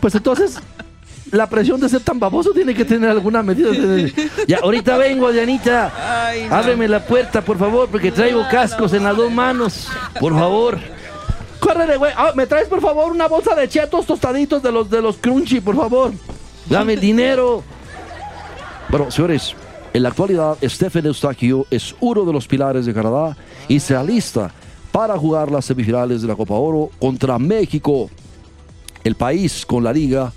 Pues 0.00 0.14
entonces, 0.14 0.58
la 1.30 1.46
presión 1.48 1.80
de 1.80 1.88
ser 1.88 2.00
tan 2.00 2.18
baboso 2.18 2.52
tiene 2.52 2.72
que 2.74 2.84
tener 2.84 3.10
alguna 3.10 3.42
medida. 3.42 3.70
de- 3.70 4.12
Ya, 4.46 4.58
ahorita 4.62 4.96
vengo. 4.96 5.28
Ay, 5.28 6.46
no. 6.48 6.54
Ábreme 6.56 6.88
la 6.88 7.04
puerta, 7.04 7.42
por 7.42 7.58
favor, 7.58 7.88
porque 7.90 8.10
traigo 8.12 8.46
cascos 8.50 8.92
en 8.94 9.04
las 9.04 9.16
dos 9.16 9.30
manos. 9.30 9.88
Por 10.18 10.32
favor. 10.32 10.78
Córrele, 11.58 11.96
güey. 11.98 12.12
Ah, 12.16 12.32
¿Me 12.34 12.46
traes, 12.46 12.68
por 12.68 12.80
favor, 12.80 13.12
una 13.12 13.28
bolsa 13.28 13.54
de 13.54 13.68
chetos 13.68 14.06
tostaditos 14.06 14.62
de 14.62 14.72
los, 14.72 14.88
de 14.88 15.02
los 15.02 15.16
crunchy, 15.18 15.60
por 15.60 15.76
favor? 15.76 16.12
Dame 16.66 16.94
el 16.94 17.00
dinero. 17.00 17.62
Bueno, 18.88 19.10
señores, 19.10 19.54
en 19.92 20.02
la 20.02 20.10
actualidad, 20.10 20.56
Stephen 20.62 21.06
Eustaquio 21.06 21.66
es 21.70 21.94
uno 22.00 22.24
de 22.24 22.32
los 22.32 22.46
pilares 22.46 22.86
de 22.86 22.94
Canadá 22.94 23.36
y 23.68 23.80
se 23.80 23.96
alista 23.96 24.52
para 24.92 25.16
jugar 25.18 25.50
las 25.50 25.64
semifinales 25.64 26.22
de 26.22 26.28
la 26.28 26.36
Copa 26.36 26.54
Oro 26.54 26.90
contra 26.98 27.38
México, 27.38 28.08
el 29.04 29.14
país 29.14 29.64
con 29.66 29.82
la 29.84 29.92
liga 29.92 30.32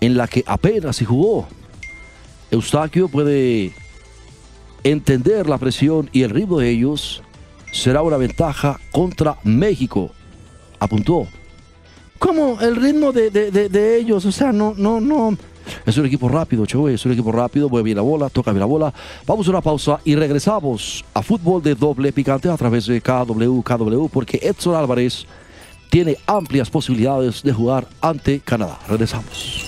en 0.00 0.16
la 0.16 0.26
que 0.26 0.42
apenas 0.46 0.96
se 0.96 1.04
jugó. 1.04 1.46
Eustaquio 2.50 3.08
puede 3.08 3.72
entender 4.84 5.48
la 5.48 5.58
presión 5.58 6.08
y 6.12 6.22
el 6.22 6.30
ritmo 6.30 6.58
de 6.58 6.70
ellos 6.70 7.22
será 7.72 8.00
una 8.02 8.16
ventaja 8.16 8.78
contra 8.92 9.36
México, 9.44 10.10
apuntó. 10.78 11.26
¿Cómo 12.18 12.58
el 12.60 12.74
ritmo 12.76 13.12
de, 13.12 13.30
de- 13.30 13.50
de- 13.50 13.68
de 13.68 13.96
ellos? 13.98 14.24
O 14.24 14.32
sea, 14.32 14.50
no, 14.52 14.74
no, 14.76 15.00
no. 15.00 15.36
Es 15.86 15.96
un 15.96 16.06
equipo 16.06 16.28
rápido, 16.28 16.66
Choe, 16.66 16.94
es 16.94 17.04
un 17.06 17.12
equipo 17.12 17.32
rápido, 17.32 17.68
mueve 17.68 17.84
bien 17.84 17.96
la 17.96 18.02
bola, 18.02 18.28
toca 18.28 18.52
bien 18.52 18.60
la 18.60 18.66
bola. 18.66 18.92
Vamos 19.26 19.46
a 19.46 19.50
una 19.50 19.60
pausa 19.60 20.00
y 20.04 20.14
regresamos 20.14 21.04
a 21.14 21.22
fútbol 21.22 21.62
de 21.62 21.74
doble 21.74 22.12
picante 22.12 22.48
a 22.48 22.56
través 22.56 22.86
de 22.86 23.00
KW, 23.00 23.62
KW, 23.62 24.08
porque 24.12 24.40
Edson 24.42 24.74
Álvarez 24.74 25.26
tiene 25.90 26.16
amplias 26.26 26.70
posibilidades 26.70 27.42
de 27.42 27.52
jugar 27.52 27.86
ante 28.00 28.40
Canadá. 28.40 28.78
Regresamos. 28.88 29.67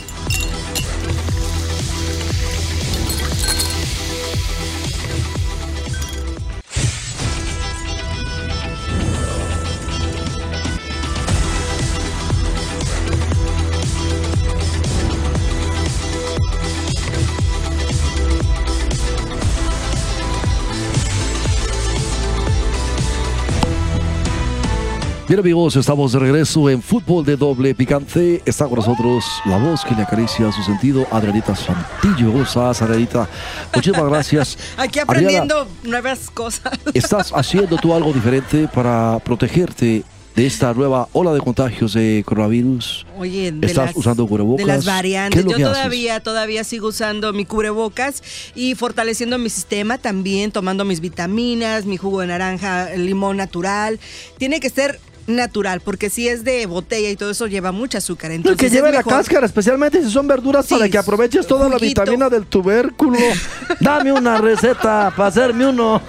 Bien 25.30 25.38
amigos, 25.38 25.76
estamos 25.76 26.10
de 26.10 26.18
regreso 26.18 26.68
en 26.68 26.82
Fútbol 26.82 27.24
de 27.24 27.36
Doble 27.36 27.72
Picante. 27.72 28.42
Está 28.44 28.64
con 28.66 28.74
nosotros 28.74 29.24
la 29.44 29.58
voz 29.58 29.84
que 29.84 29.94
le 29.94 30.02
acaricia 30.02 30.50
su 30.50 30.60
sentido, 30.64 31.06
Adrianita 31.08 31.54
Santillo. 31.54 32.32
¿Cómo 32.32 32.42
estás, 32.42 32.82
Adrianita? 32.82 33.28
Muchísimas 33.72 34.10
gracias. 34.10 34.58
Aquí 34.76 34.98
Adriana, 34.98 35.02
aprendiendo 35.04 35.68
nuevas 35.84 36.30
cosas. 36.30 36.72
¿Estás 36.94 37.30
haciendo 37.32 37.76
tú 37.76 37.94
algo 37.94 38.12
diferente 38.12 38.66
para 38.74 39.20
protegerte 39.20 40.02
de 40.34 40.46
esta 40.46 40.74
nueva 40.74 41.06
ola 41.12 41.32
de 41.32 41.38
contagios 41.38 41.92
de 41.92 42.24
coronavirus? 42.26 43.06
Oye, 43.16 43.52
de 43.52 43.68
¿Estás 43.68 43.86
las, 43.86 43.96
usando 43.96 44.26
cubrebocas? 44.26 44.66
De 44.66 44.72
las 44.72 44.84
¿Qué 44.84 44.90
variantes. 44.90 45.44
Yo 45.44 45.52
haces? 45.52 45.64
todavía, 45.64 46.18
todavía 46.18 46.64
sigo 46.64 46.88
usando 46.88 47.32
mi 47.32 47.44
cubrebocas 47.44 48.24
y 48.56 48.74
fortaleciendo 48.74 49.38
mi 49.38 49.48
sistema 49.48 49.96
también, 49.96 50.50
tomando 50.50 50.84
mis 50.84 50.98
vitaminas, 50.98 51.86
mi 51.86 51.98
jugo 51.98 52.20
de 52.20 52.26
naranja, 52.26 52.92
el 52.92 53.06
limón 53.06 53.36
natural. 53.36 54.00
Tiene 54.36 54.58
que 54.58 54.70
ser 54.70 54.98
natural, 55.36 55.80
porque 55.80 56.10
si 56.10 56.28
es 56.28 56.44
de 56.44 56.66
botella 56.66 57.10
y 57.10 57.16
todo 57.16 57.30
eso 57.30 57.46
lleva 57.46 57.72
mucha 57.72 57.98
azúcar. 57.98 58.30
Entonces 58.30 58.58
que 58.58 58.66
es 58.66 58.72
lleve 58.72 58.92
la 58.92 59.02
cáscara, 59.02 59.46
especialmente 59.46 60.02
si 60.02 60.10
son 60.10 60.26
verduras, 60.26 60.66
Sí, 60.66 60.74
para 60.74 60.88
que 60.88 60.98
aproveches 60.98 61.46
toda 61.46 61.68
la 61.68 61.78
vitamina 61.78 62.28
del 62.28 62.46
tubérculo. 62.46 63.18
Dame 63.80 64.12
una 64.12 64.38
receta 64.38 65.12
para 65.16 65.28
hacerme 65.28 65.66
uno. 65.66 66.00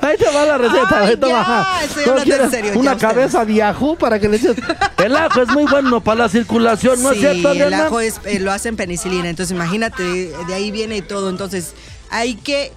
Ahí 0.00 0.16
te 0.16 0.24
va 0.26 0.44
la 0.44 0.58
receta. 0.58 1.00
Ay, 1.00 1.18
ya, 1.20 2.06
¿No 2.06 2.44
en 2.44 2.50
serio, 2.50 2.72
Una 2.76 2.96
cabeza 2.96 3.44
de 3.44 3.62
ajo 3.62 3.96
para 3.96 4.18
que 4.18 4.28
le 4.28 4.36
eches. 4.36 4.56
El 4.98 5.16
ajo 5.16 5.42
es 5.42 5.48
muy 5.48 5.64
bueno 5.64 6.02
para 6.02 6.24
la 6.24 6.28
circulación, 6.28 7.02
¿no 7.02 7.10
es 7.10 7.16
sí, 7.16 7.20
cierto, 7.20 7.52
el 7.52 7.74
ajo 7.74 8.00
es, 8.00 8.20
eh, 8.24 8.38
lo 8.38 8.52
hacen 8.52 8.76
penicilina, 8.76 9.28
entonces 9.28 9.54
imagínate, 9.54 10.02
de 10.02 10.54
ahí 10.54 10.70
viene 10.70 11.02
todo. 11.02 11.30
Entonces 11.30 11.74
hay 12.10 12.34
que, 12.34 12.72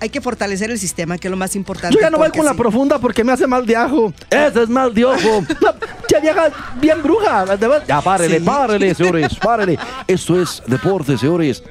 hay 0.00 0.08
que 0.10 0.20
fortalecer 0.20 0.70
el 0.70 0.78
sistema, 0.78 1.16
que 1.18 1.28
es 1.28 1.30
lo 1.30 1.36
más 1.36 1.56
importante. 1.56 1.94
Yo 1.94 2.00
ya 2.00 2.10
no 2.10 2.18
voy 2.18 2.30
con 2.30 2.44
la 2.44 2.54
profunda 2.54 2.98
porque 2.98 3.24
me 3.24 3.32
hace 3.32 3.46
mal 3.46 3.64
de 3.64 3.76
ajo. 3.76 4.12
Ese 4.30 4.62
es 4.64 4.68
mal 4.68 4.92
de 4.92 5.04
ojo. 5.04 5.44
Che 6.08 6.20
vieja, 6.20 6.50
bien 6.80 7.02
bruja. 7.02 7.44
Ya, 7.86 8.00
párele, 8.02 8.38
Sí. 8.38 8.44
párele, 8.44 8.94
señores, 8.94 9.34
párele. 9.36 9.78
Esto 10.06 10.40
es 10.40 10.62
deporte, 10.66 11.16
señores. 11.16 11.62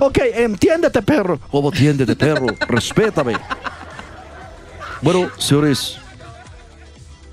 Ok, 0.00 0.18
entiéndete, 0.34 1.00
perro. 1.02 1.40
Como 1.50 1.70
tiéndete, 1.72 2.14
perro. 2.14 2.46
Respétame. 2.68 3.34
Bueno, 5.00 5.30
señores, 5.38 5.96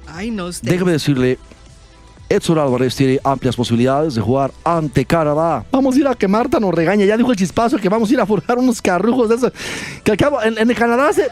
Ay, 0.08 0.32
no, 0.32 0.46
usted. 0.46 0.70
déjeme 0.70 0.94
decirle, 0.94 1.38
Edson 2.30 2.58
Álvarez 2.58 2.96
tiene 2.96 3.20
amplias 3.24 3.56
posibilidades 3.56 4.16
de 4.16 4.22
jugar 4.22 4.52
ante 4.64 5.06
Canadá. 5.06 5.64
Vamos 5.72 5.96
a 5.96 6.00
ir 6.00 6.08
a 6.08 6.16
que 6.16 6.28
Marta 6.28 6.60
nos 6.60 6.74
regañe. 6.74 7.06
Ya 7.06 7.18
dijo 7.18 7.32
el 7.32 7.38
chispazo 7.38 7.78
que 7.78 7.88
vamos 7.90 8.10
a 8.10 8.14
ir 8.14 8.20
a 8.20 8.26
forjar 8.26 8.58
unos 8.58 8.82
carrujos 8.82 9.30
de 9.30 9.36
esos. 9.36 9.52
Que 10.04 10.12
al 10.12 10.18
cabo, 10.18 10.42
en, 10.42 10.58
en 10.58 10.74
Canadá 10.76 11.14
se... 11.14 11.28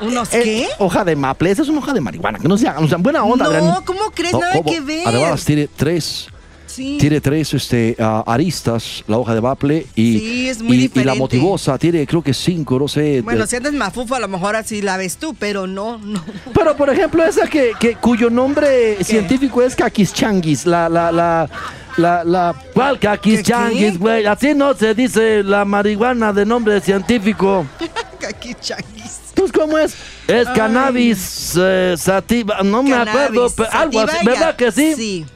¿Unos 0.00 0.32
Eh, 0.32 0.40
qué? 0.42 0.68
Hoja 0.78 1.04
de 1.04 1.14
maple, 1.14 1.50
esa 1.50 1.60
es 1.62 1.68
una 1.68 1.80
hoja 1.80 1.92
de 1.92 2.00
marihuana, 2.00 2.38
que 2.38 2.48
no 2.48 2.56
sea, 2.56 2.78
o 2.78 2.88
sea 2.88 2.96
buena 2.96 3.22
onda, 3.22 3.44
No, 3.44 3.50
Adrián. 3.50 3.74
¿cómo 3.84 4.00
crees? 4.14 4.32
No, 4.32 4.40
Nada 4.40 4.54
¿cómo? 4.54 4.70
que 4.70 4.80
ver. 4.80 5.06
Además 5.06 5.44
tiene 5.44 5.68
tres, 5.76 6.28
Sí. 6.70 6.96
tiene 7.00 7.20
tres 7.20 7.52
este, 7.54 7.96
ah, 7.98 8.22
aristas, 8.26 9.02
la 9.08 9.18
hoja 9.18 9.34
de 9.34 9.40
maple 9.40 9.86
y, 9.94 10.18
Sí, 10.18 10.48
es 10.48 10.62
muy 10.62 10.76
y- 10.94 11.00
y 11.00 11.04
la 11.04 11.14
motivosa 11.14 11.76
tiene 11.78 12.06
creo 12.06 12.22
que 12.22 12.32
cinco, 12.32 12.78
no 12.78 12.88
sé. 12.88 13.20
Bueno, 13.22 13.46
si 13.46 13.56
andas 13.56 13.72
mafufo, 13.72 14.14
a 14.14 14.20
lo 14.20 14.28
mejor 14.28 14.56
así 14.56 14.80
la 14.82 14.96
ves 14.96 15.16
tú, 15.16 15.34
pero 15.38 15.66
no, 15.66 15.98
no. 15.98 16.22
Pero 16.54 16.76
por 16.76 16.90
ejemplo 16.90 17.24
esa 17.24 17.46
que, 17.48 17.72
que 17.78 17.96
cuyo 17.96 18.30
nombre 18.30 19.02
científico 19.02 19.62
es 19.62 19.74
Caquischanguis, 19.74 20.66
la, 20.66 20.88
la, 20.88 21.10
la, 21.10 21.48
la, 21.96 22.24
la... 22.24 22.54
¿Cuál 22.74 22.98
¿Qué, 22.98 23.06
Caquischanguis, 23.08 23.92
qué? 23.92 23.98
güey? 23.98 24.26
Así 24.26 24.54
no 24.54 24.74
se 24.74 24.94
dice 24.94 25.42
la 25.42 25.64
marihuana 25.64 26.32
de 26.32 26.44
nombre 26.46 26.80
científico. 26.80 27.66
Kaki 28.20 28.54
changuis. 28.60 29.20
Pues, 29.34 29.50
¿cómo 29.52 29.78
es? 29.78 29.94
Es 30.28 30.46
cannabis 30.48 31.54
eh, 31.58 31.94
sativa. 31.96 32.58
No 32.62 32.82
me 32.82 32.94
acuerdo, 32.94 33.48
pero 33.56 33.68
algo 33.72 34.00
así. 34.00 34.24
¿Verdad 34.24 34.54
que 34.56 34.70
sí? 34.70 34.94
Sí. 34.94 35.26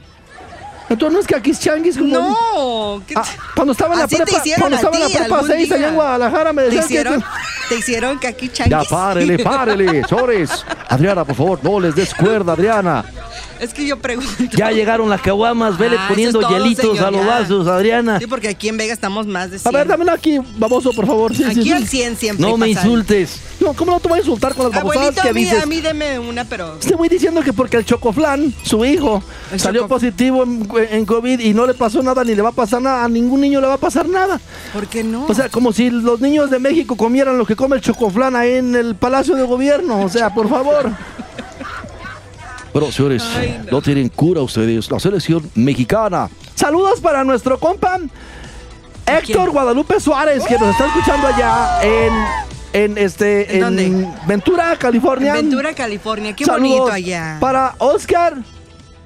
Entonces 0.89 1.13
no 1.13 1.19
es 1.19 1.27
caquis 1.27 1.59
changuis 1.59 1.97
como. 1.97 2.13
No. 2.13 3.01
¿qué 3.07 3.15
Ah, 3.17 3.23
cuando 3.55 3.71
estaba 3.73 3.93
en 3.95 3.99
la 3.99 4.05
Así 4.05 4.17
te 4.17 4.23
prepa, 4.23 4.37
hicieron 4.39 4.61
cuando 4.61 4.75
a 4.75 4.79
estaba 4.79 4.95
en 4.95 5.01
la 5.01 5.07
ti 5.07 5.13
prepa 5.17 5.35
algún 5.35 5.49
6 5.49 5.71
allá 5.71 5.77
día. 5.79 5.87
en 5.89 5.95
Guadalajara 5.95 6.53
me 6.53 6.61
¿Te 6.63 6.69
decían 6.75 7.03
que- 7.19 7.23
te 7.69 7.75
hicieron 7.77 8.17
kaki 8.19 8.49
changuis. 8.49 8.71
Ya 8.71 8.83
párele, 8.95 9.39
párele, 9.39 10.03
sobres. 10.09 10.63
Adriana, 10.87 11.25
por 11.25 11.35
favor, 11.35 11.59
no 11.63 11.79
les 11.79 11.95
des 11.95 12.13
cuerda, 12.13 12.53
Adriana. 12.53 13.03
Es 13.59 13.73
que 13.73 13.85
yo 13.87 13.97
pregunto. 13.99 14.29
Ya 14.57 14.71
llegaron 14.71 15.09
las 15.09 15.21
caguamas, 15.21 15.77
vele 15.77 15.95
Ah, 15.97 16.07
poniendo 16.09 16.41
es 16.41 16.47
todo, 16.47 16.57
hielitos 16.57 16.85
señor, 16.97 17.05
a 17.07 17.11
los 17.11 17.25
vasos, 17.25 17.67
Adriana. 17.67 18.19
Sí, 18.19 18.27
porque 18.27 18.49
aquí 18.49 18.67
en 18.67 18.75
Vega 18.77 18.93
estamos 18.93 19.25
más 19.27 19.49
de 19.49 19.57
A 19.57 19.59
100. 19.59 19.73
ver, 19.73 19.87
dámela 19.87 20.13
aquí, 20.13 20.39
baboso, 20.57 20.91
por 20.91 21.07
favor. 21.07 21.33
Sí, 21.35 21.43
Aquí 21.45 21.63
sí. 21.63 21.71
al 21.71 21.87
100 21.87 22.17
siempre 22.17 22.45
No 22.45 22.57
me 22.57 22.67
insultes. 22.69 23.39
No, 23.61 23.73
¿cómo 23.73 23.91
no 23.93 23.99
te 24.01 24.09
voy 24.09 24.17
a 24.17 24.21
insultar 24.21 24.53
con 24.53 24.65
las 24.69 24.75
babosadas 24.75 25.15
que 25.15 25.29
a 25.29 25.33
mí, 25.33 25.45
dices? 25.45 25.63
a 25.63 25.65
mí 25.65 25.79
deme 25.79 26.19
una, 26.19 26.43
pero... 26.43 26.73
Te 26.73 26.95
voy 26.95 27.07
diciendo 27.07 27.41
que 27.41 27.53
porque 27.53 27.77
el 27.77 27.85
Chocoflan, 27.85 28.53
su 28.63 28.83
hijo, 28.83 29.23
El 29.51 29.59
salió 29.59 29.83
Choco- 29.83 29.87
positivo 29.89 30.43
en, 30.43 30.67
en 30.91 31.05
COVID 31.05 31.39
y 31.39 31.53
no 31.53 31.65
le 31.65 31.73
pasó 31.73 32.03
nada 32.03 32.23
ni 32.25 32.35
le 32.35 32.41
va 32.41 32.49
a 32.49 32.51
pasar 32.51 32.81
nada, 32.81 33.05
a 33.05 33.09
ningún 33.09 33.39
niño 33.41 33.61
le 33.61 33.67
va 33.67 33.75
a 33.75 33.77
pasar 33.77 34.07
nada. 34.09 34.39
¿Por 34.73 34.87
qué 34.87 35.03
no? 35.03 35.25
O 35.27 35.33
sea, 35.33 35.47
como 35.49 35.71
si 35.71 35.89
los 35.89 36.19
niños 36.19 36.49
de 36.51 36.59
México 36.59 36.97
comieran 36.97 37.37
lo 37.37 37.45
que 37.45 37.55
come 37.55 37.77
el 37.77 37.81
Chocoflan 37.81 38.35
ahí 38.35 38.55
en 38.55 38.75
el 38.75 38.95
Palacio 38.95 39.35
de 39.35 39.43
Gobierno. 39.43 40.01
O 40.01 40.09
sea, 40.09 40.33
por 40.33 40.49
favor. 40.49 40.91
Pero, 42.75 42.91
señores, 42.91 43.23
no. 43.71 43.81
tienen 43.81 44.09
cura 44.09 44.41
ustedes. 44.41 44.91
La 44.91 44.99
selección 44.99 45.49
mexicana. 45.55 46.29
Saludos 46.55 46.99
para 46.99 47.23
nuestro 47.23 47.57
compa 47.57 48.01
Héctor? 49.05 49.51
Guadalupe 49.51 49.97
Suárez, 49.97 50.43
que 50.43 50.59
nos 50.59 50.71
está 50.71 50.87
escuchando 50.87 51.25
allá 51.25 51.79
en, 51.81 52.13
en 52.73 52.97
este 52.97 53.55
¿En 53.55 53.61
dónde? 53.61 54.07
Ventura, 54.27 54.73
En 54.73 54.77
California. 54.77 55.33
Ventura, 55.35 55.73
California. 55.73 56.35
Qué 56.35 56.43
Saludos 56.43 56.79
bonito 56.79 56.91
allá. 56.91 57.37
Para 57.39 57.75
Oscar 57.77 58.39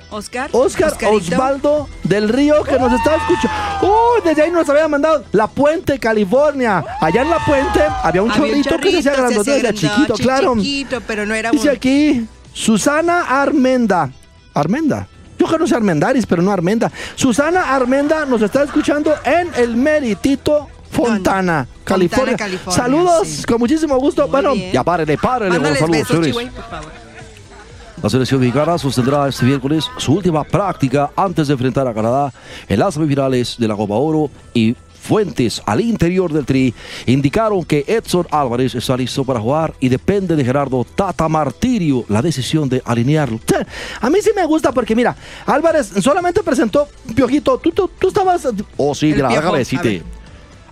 Oscar. 0.10 0.50
Oscar 0.52 0.88
Oscarito. 0.88 1.36
Osvaldo 1.36 1.90
del 2.06 2.28
Río 2.28 2.64
que 2.64 2.80
nos 2.80 2.92
está 2.92 3.18
escuchando. 3.18 3.52
¡Uy! 3.84 4.22
desde 4.26 4.42
ahí 4.42 4.50
nos 4.50 4.68
había 4.68 4.88
mandado 4.88 5.26
La 5.32 5.46
Puente, 5.46 6.00
California. 6.00 6.84
Allá 7.00 7.22
en 7.22 7.30
La 7.30 7.46
Puente 7.46 7.82
había 8.02 8.24
un 8.24 8.32
Había 8.32 8.56
un 8.56 8.64
chorrito 8.64 8.80
que 8.80 8.92
se 9.04 9.10
hacía 9.10 9.12
grandote 9.12 9.60
grandote, 9.60 9.88
chiquito, 9.88 10.14
claro. 10.16 10.56
chiquito, 10.56 11.02
pero 11.06 11.28
no 11.28 11.36
era 11.36 11.52
Dice 11.52 11.70
aquí 11.70 12.28
Susana 12.60 13.42
Armenda. 13.42 14.12
Armenda. 14.54 15.08
Yo 15.38 15.46
creo 15.46 15.58
que 15.58 15.64
no 15.64 15.68
sé 15.68 15.76
Armendaris, 15.76 16.26
pero 16.26 16.42
no 16.42 16.52
Armenda. 16.52 16.92
Susana 17.16 17.74
Armenda 17.74 18.26
nos 18.26 18.42
está 18.42 18.64
escuchando 18.64 19.16
en 19.24 19.50
el 19.56 19.78
Meritito 19.78 20.68
Fontana, 20.92 21.66
California. 21.86 22.36
California, 22.36 22.84
Saludos, 22.84 23.28
sí. 23.30 23.44
con 23.44 23.60
muchísimo 23.60 23.98
gusto. 23.98 24.24
Muy 24.24 24.32
bueno, 24.32 24.54
bien. 24.56 24.74
ya 24.74 24.84
párele, 24.84 25.18
párele. 25.18 25.52
Mándales 25.52 25.80
saludos, 25.80 25.98
besos, 26.00 26.08
señores. 26.10 26.36
Chihuahua, 26.36 26.52
por 26.52 26.70
favor. 26.70 26.92
La 28.04 28.10
selección 28.10 28.42
mexicana 28.42 28.78
sostendrá 28.78 29.28
este 29.30 29.46
miércoles 29.46 29.86
su 29.98 30.14
última 30.16 30.44
práctica 30.44 31.12
antes 31.16 31.48
de 31.48 31.54
enfrentar 31.54 31.88
a 31.88 31.94
Canadá 31.94 32.34
en 32.68 32.80
las 32.80 32.94
semifinales 32.94 33.56
de 33.58 33.68
la 33.70 33.76
Copa 33.78 33.96
Oro 33.96 34.30
y 34.54 34.76
fuentes 35.10 35.60
al 35.66 35.82
interior 35.82 36.32
del 36.32 36.46
tri 36.46 36.72
indicaron 37.08 37.64
que 37.64 37.84
Edson 37.88 38.28
Álvarez 38.30 38.76
está 38.76 38.96
listo 38.96 39.24
para 39.24 39.40
jugar 39.40 39.74
y 39.80 39.90
depende 39.90 40.36
de 40.36 40.46
Gerardo 40.46 40.86
Tata 40.86 41.28
Martirio 41.28 42.06
la 42.10 42.22
decisión 42.22 42.70
de 42.70 42.80
alinearlo. 42.86 43.40
A 44.02 44.10
mí 44.12 44.20
sí 44.22 44.30
me 44.36 44.46
gusta 44.46 44.72
porque 44.72 44.96
mira, 44.96 45.16
Álvarez 45.48 45.94
solamente 46.00 46.44
presentó 46.44 46.88
Piojito, 47.16 47.58
tú, 47.58 47.72
tú, 47.72 47.90
tú 47.98 48.10
estabas... 48.10 48.48
Oh 48.78 48.94
sí, 48.94 49.10
El 49.10 49.16
mira, 49.16 49.30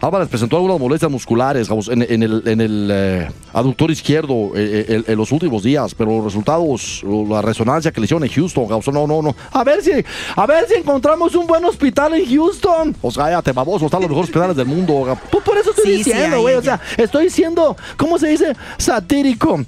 Álvarez 0.01 0.27
presentó 0.29 0.57
algunas 0.57 0.79
molestias 0.79 1.11
musculares 1.11 1.67
vamos, 1.67 1.87
en, 1.89 2.01
en 2.03 2.23
el, 2.23 2.43
en 2.45 2.61
el 2.61 2.89
eh, 2.91 3.27
aductor 3.53 3.89
izquierdo 3.89 4.51
eh, 4.55 4.85
eh, 4.87 5.03
en, 5.07 5.17
los 5.17 5.31
últimos 5.31 5.63
días, 5.63 5.95
pero 5.95 6.11
los 6.17 6.25
resultados, 6.25 7.03
la 7.29 7.41
resonancia 7.41 7.91
que 7.91 7.99
le 7.99 8.05
hicieron 8.05 8.23
en 8.23 8.29
Houston, 8.31 8.67
no, 8.93 9.07
no, 9.07 9.21
no. 9.21 9.35
A 9.51 9.63
ver 9.63 9.81
si, 9.83 9.91
a 10.35 10.45
ver 10.45 10.67
si 10.67 10.75
encontramos 10.75 11.33
un 11.35 11.47
buen 11.47 11.63
hospital 11.65 12.13
en 12.13 12.25
Houston. 12.29 12.95
O 13.01 13.11
sea, 13.11 13.31
ya 13.31 13.41
te 13.41 13.51
baboso, 13.51 13.85
están 13.85 14.01
los 14.01 14.09
mejores 14.09 14.29
hospitales 14.29 14.55
del 14.55 14.67
mundo. 14.67 15.17
Pues 15.31 15.43
por 15.43 15.57
eso 15.57 15.71
estoy 15.71 15.85
Sí, 15.91 15.97
diciendo, 16.03 16.41
güey. 16.41 16.55
o 16.55 16.61
sea, 16.61 16.79
estoy 16.97 17.29
siendo, 17.29 17.75
¿cómo 17.97 18.17
se 18.19 18.27
dice? 18.27 18.53
Satírico. 18.77 19.59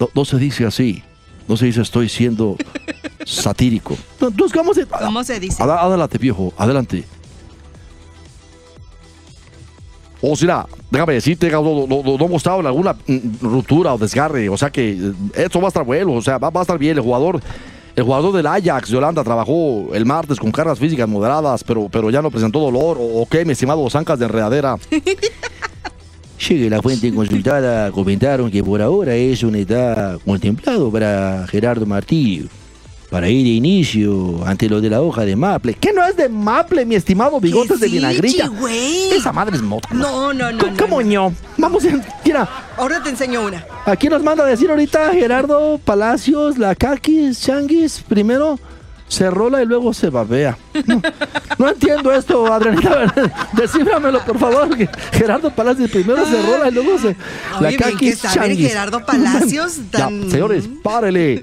No, 0.00 0.08
no 0.14 0.24
se 0.24 0.36
dice 0.38 0.64
así. 0.66 1.02
No 1.46 1.56
se 1.58 1.66
dice 1.66 1.82
estoy 1.82 2.08
siendo 2.08 2.56
satírico. 3.24 3.96
Entonces, 4.20 4.52
¿cómo 4.56 4.72
se, 4.74 4.86
¿Cómo 4.86 5.22
se 5.24 5.38
dice? 5.40 5.62
Ad- 5.62 5.70
Adelante, 5.70 6.18
viejo, 6.18 6.52
adelante. 6.56 7.04
O 10.26 10.36
sea, 10.36 10.66
déjame 10.90 11.14
decirte, 11.14 11.50
no, 11.50 11.86
no, 11.86 12.68
alguna 12.68 12.96
mm, 13.06 13.18
ruptura 13.42 13.94
o 13.94 13.98
desgarre. 13.98 14.48
O 14.48 14.56
sea 14.56 14.70
que 14.70 14.92
eh, 14.92 15.12
esto 15.34 15.60
va 15.60 15.66
a 15.66 15.68
estar 15.68 15.84
bueno, 15.84 16.12
o 16.12 16.22
sea, 16.22 16.38
va, 16.38 16.50
a 16.52 16.62
estar 16.62 16.78
bien. 16.78 16.96
El 16.96 17.02
jugador, 17.02 17.40
el 17.94 18.04
jugador 18.04 18.34
del 18.34 18.46
Ajax 18.46 18.90
de 18.90 18.96
Holanda 18.96 19.22
trabajó 19.22 19.90
el 19.92 20.06
martes 20.06 20.38
con 20.38 20.50
cargas 20.50 20.78
físicas 20.78 21.08
moderadas, 21.08 21.62
pero, 21.64 21.88
pero 21.90 22.10
ya 22.10 22.22
no 22.22 22.30
presentó 22.30 22.60
dolor. 22.60 22.96
¿O, 23.00 23.26
qué, 23.30 23.44
mi 23.44 23.52
estimado 23.52 23.88
Zancas 23.90 24.18
de 24.18 24.24
Enredadera? 24.26 24.76
Llegue 26.48 26.68
la 26.68 26.82
fuente 26.82 27.14
consultada, 27.14 27.90
comentaron 27.92 28.50
que 28.50 28.62
por 28.62 28.82
ahora 28.82 29.14
eso 29.14 29.50
no 29.50 29.56
está 29.56 30.18
contemplado 30.24 30.90
para 30.90 31.46
Gerardo 31.48 31.86
Martillo. 31.86 32.48
Para 33.10 33.28
ir 33.28 33.44
de 33.44 33.50
inicio 33.50 34.44
ante 34.44 34.68
lo 34.68 34.80
de 34.80 34.90
la 34.90 35.00
hoja 35.00 35.24
de 35.24 35.36
Maple. 35.36 35.74
¿Qué 35.80 35.92
no 35.92 36.04
es 36.04 36.16
de 36.16 36.28
Maple, 36.28 36.84
mi 36.84 36.96
estimado 36.96 37.38
bigotes 37.40 37.78
de 37.78 37.86
sí, 37.88 37.94
vinagrita? 37.94 38.44
chigüey. 38.44 39.10
Esa 39.12 39.32
madre 39.32 39.56
es 39.56 39.62
mota. 39.62 39.88
No, 39.92 40.32
no, 40.32 40.50
no, 40.50 40.64
¿Cómo, 40.76 41.00
no? 41.02 41.32
Vamos, 41.56 41.84
mira, 42.24 42.48
Ahora 42.76 43.02
te 43.02 43.10
enseño 43.10 43.42
una. 43.42 43.64
aquí 43.86 44.08
nos 44.08 44.22
manda 44.22 44.42
a 44.44 44.46
decir 44.48 44.68
ahorita 44.68 45.12
Gerardo 45.12 45.78
Palacios, 45.84 46.58
la 46.58 46.74
Caquis, 46.74 47.40
Changuis, 47.40 48.02
primero 48.08 48.58
se 49.06 49.30
rola 49.30 49.62
y 49.62 49.66
luego 49.66 49.94
se 49.94 50.10
babea. 50.10 50.58
No, 50.86 51.00
no 51.58 51.68
entiendo 51.68 52.10
esto, 52.10 52.52
Adrianita. 52.52 53.14
Descíframelo, 53.52 54.24
por 54.24 54.38
favor. 54.38 54.68
Gerardo 55.12 55.50
Palacios 55.54 55.90
primero 55.90 56.26
se 56.26 56.42
rola 56.42 56.68
y 56.68 56.72
luego 56.72 56.98
se. 56.98 57.14
Oye, 57.60 57.76
bien 57.76 57.96
que 57.96 58.16
sabe 58.16 58.56
Gerardo 58.56 59.04
Palacios 59.04 59.78
Ya, 59.92 60.08
señores, 60.08 60.68
párele. 60.82 61.42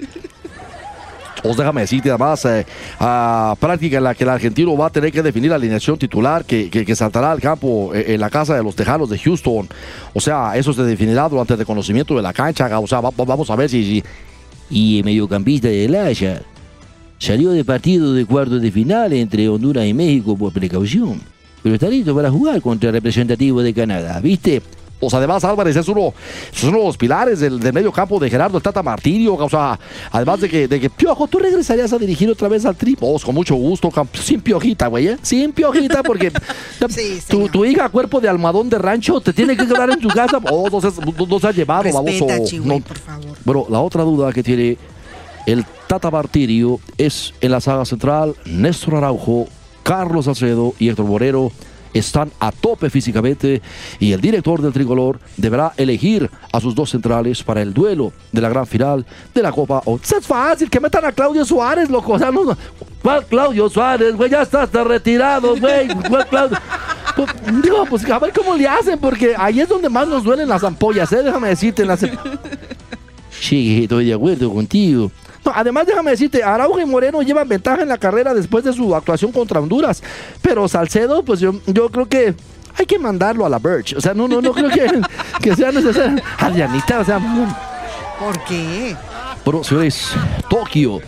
Os 1.44 1.56
déjame 1.56 1.80
decirte 1.80 2.08
además, 2.08 2.44
eh, 2.44 2.64
a 3.00 3.56
práctica 3.58 3.98
en 3.98 4.04
la 4.04 4.14
que 4.14 4.22
el 4.24 4.30
argentino 4.30 4.76
va 4.76 4.86
a 4.86 4.90
tener 4.90 5.10
que 5.10 5.22
definir 5.22 5.50
la 5.50 5.56
alineación 5.56 5.98
titular 5.98 6.44
que, 6.44 6.70
que- 6.70 6.94
saltará 6.94 7.32
al 7.32 7.40
campo 7.40 7.92
eh, 7.94 8.14
en 8.14 8.20
la 8.20 8.30
casa 8.30 8.54
de 8.54 8.62
los 8.62 8.76
Tejanos 8.76 9.10
de 9.10 9.18
Houston. 9.18 9.68
O 10.14 10.20
sea, 10.20 10.56
eso 10.56 10.72
se 10.72 10.82
definirá 10.84 11.28
durante 11.28 11.54
el 11.54 11.58
reconocimiento 11.58 12.14
de 12.14 12.22
la 12.22 12.32
cancha. 12.32 12.78
O 12.78 12.86
sea, 12.86 13.00
va- 13.00 13.10
vamos 13.16 13.50
a 13.50 13.56
ver 13.56 13.68
si... 13.68 14.02
Y 14.70 14.98
el 14.98 15.04
mediocampista 15.04 15.68
del 15.68 15.94
Haya 15.96 16.42
salió 17.18 17.50
de 17.50 17.64
partido 17.64 18.14
de 18.14 18.24
cuartos 18.24 18.62
de 18.62 18.70
final 18.70 19.12
entre 19.12 19.48
Honduras 19.48 19.84
y 19.86 19.92
México 19.94 20.36
por 20.36 20.52
precaución. 20.52 21.20
Pero 21.62 21.74
está 21.74 21.88
listo 21.88 22.14
para 22.14 22.30
jugar 22.30 22.60
contra 22.62 22.88
el 22.88 22.94
representativo 22.94 23.62
de 23.62 23.74
Canadá, 23.74 24.20
¿viste? 24.20 24.62
O 25.04 25.10
sea, 25.10 25.18
además 25.18 25.42
Álvarez 25.44 25.74
es 25.76 25.88
uno, 25.88 26.14
es 26.54 26.62
uno 26.62 26.78
de 26.78 26.84
los 26.84 26.96
pilares 26.96 27.40
del, 27.40 27.58
del 27.58 27.72
medio 27.72 27.90
campo 27.92 28.18
de 28.20 28.30
Gerardo 28.30 28.56
el 28.56 28.62
Tata 28.62 28.82
Martirio. 28.82 29.34
O 29.34 29.48
sea, 29.50 29.78
además 30.10 30.40
de 30.40 30.48
que, 30.48 30.68
de 30.68 30.80
que 30.80 30.88
Piojo, 30.88 31.26
tú 31.26 31.38
regresarías 31.38 31.92
a 31.92 31.98
dirigir 31.98 32.30
otra 32.30 32.48
vez 32.48 32.64
al 32.64 32.76
tri. 32.76 32.96
Vos, 32.98 33.24
con 33.24 33.34
mucho 33.34 33.54
gusto, 33.56 33.90
sin 34.14 34.40
piojita, 34.40 34.86
güey, 34.86 35.08
¿eh? 35.08 35.18
Sin 35.22 35.52
piojita, 35.52 36.02
porque 36.02 36.30
Sí, 36.88 37.20
tu, 37.28 37.64
hija, 37.64 37.88
cuerpo 37.88 38.20
de 38.20 38.28
almohadón 38.28 38.68
de 38.70 38.78
rancho, 38.78 39.20
te 39.20 39.32
tiene 39.32 39.56
que 39.56 39.66
quedar 39.66 39.90
en 39.90 39.98
tu 40.00 40.08
casa. 40.08 40.38
Oh, 40.54 40.68
no 40.70 40.80
se, 40.80 40.88
no- 41.00 41.52
llevado, 41.52 41.82
Respeta, 41.84 42.26
baboso. 42.26 42.44
Chihuahua, 42.44 42.74
No, 42.78 42.84
por 42.84 42.98
favor. 42.98 43.36
bueno, 43.44 43.66
la 43.70 43.80
otra 43.80 44.02
duda 44.02 44.32
que 44.32 44.42
tiene 44.42 44.76
el 45.46 45.64
Tata 45.86 46.10
Martirio 46.10 46.78
es 46.98 47.32
en 47.40 47.50
la 47.50 47.60
saga 47.60 47.84
central, 47.84 48.34
Néstor 48.44 48.96
Araujo, 48.96 49.46
Carlos 49.82 50.26
Salcedo 50.26 50.74
y 50.78 50.88
Héctor 50.88 51.06
Moreno 51.06 51.50
están 51.92 52.30
a 52.40 52.52
tope 52.52 52.90
físicamente 52.90 53.62
y 53.98 54.12
el 54.12 54.20
director 54.20 54.60
del 54.60 54.72
tricolor 54.72 55.20
deberá 55.36 55.72
elegir 55.76 56.30
a 56.52 56.60
sus 56.60 56.74
dos 56.74 56.90
centrales 56.90 57.42
para 57.42 57.62
el 57.62 57.72
duelo 57.74 58.12
de 58.32 58.40
la 58.40 58.48
gran 58.48 58.66
final 58.66 59.04
de 59.34 59.42
la 59.42 59.52
Copa. 59.52 59.82
O 59.84 59.96
es 59.96 60.26
fácil 60.26 60.70
que 60.70 60.80
metan 60.80 61.04
a 61.04 61.12
Claudio 61.12 61.44
Suárez, 61.44 61.90
loco. 61.90 62.12
O 62.14 62.18
sea, 62.18 62.30
no. 62.30 62.56
¿Cuál 63.02 63.26
Claudio 63.26 63.68
Suárez, 63.68 64.14
güey? 64.14 64.30
Ya 64.30 64.42
está 64.42 64.62
hasta 64.62 64.84
retirado, 64.84 65.56
güey. 65.56 65.88
¿Cuál 66.08 66.26
Claudio? 66.28 66.58
Pues, 67.16 67.30
digo, 67.62 67.84
pues 67.88 68.08
a 68.10 68.18
ver 68.18 68.32
cómo 68.32 68.56
le 68.56 68.66
hacen, 68.66 68.98
porque 68.98 69.34
ahí 69.36 69.60
es 69.60 69.68
donde 69.68 69.88
más 69.88 70.08
nos 70.08 70.24
duelen 70.24 70.48
las 70.48 70.64
ampollas, 70.64 71.12
¿eh? 71.12 71.22
Déjame 71.22 71.48
decirte, 71.48 71.82
en 71.82 71.88
las... 71.88 72.00
Sí, 73.30 73.82
estoy 73.82 74.06
de 74.06 74.14
acuerdo 74.14 74.52
contigo. 74.52 75.10
No, 75.44 75.52
además, 75.54 75.86
déjame 75.86 76.12
decirte, 76.12 76.42
Araujo 76.42 76.78
y 76.80 76.84
Moreno 76.84 77.22
llevan 77.22 77.48
ventaja 77.48 77.82
en 77.82 77.88
la 77.88 77.98
carrera 77.98 78.32
después 78.34 78.64
de 78.64 78.72
su 78.72 78.94
actuación 78.94 79.32
contra 79.32 79.60
Honduras. 79.60 80.02
Pero 80.40 80.68
Salcedo, 80.68 81.24
pues 81.24 81.40
yo, 81.40 81.54
yo 81.66 81.88
creo 81.88 82.06
que 82.06 82.34
hay 82.76 82.86
que 82.86 82.98
mandarlo 82.98 83.44
a 83.44 83.48
la 83.48 83.58
Birch. 83.58 83.94
O 83.96 84.00
sea, 84.00 84.14
no, 84.14 84.28
no, 84.28 84.40
no 84.40 84.52
creo 84.52 84.70
que, 84.70 85.00
que 85.42 85.56
sea 85.56 85.72
necesario. 85.72 86.22
Adrianita, 86.38 87.00
o 87.00 87.04
sea. 87.04 87.18
no. 87.18 87.56
¿Por 88.18 88.44
qué? 88.44 88.96
Bueno, 89.44 89.64
señores, 89.64 90.12
Tokio. 90.48 91.00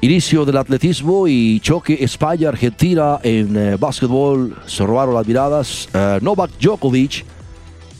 Inicio 0.00 0.44
del 0.44 0.56
atletismo 0.58 1.26
y 1.26 1.58
choque 1.60 1.98
España-Argentina 2.00 3.18
en 3.22 3.56
eh, 3.56 3.76
básquetbol. 3.76 4.56
Se 4.66 4.84
robaron 4.84 5.14
las 5.14 5.26
miradas. 5.26 5.88
Eh, 5.92 6.18
Novak 6.22 6.50
Djokovic 6.60 7.24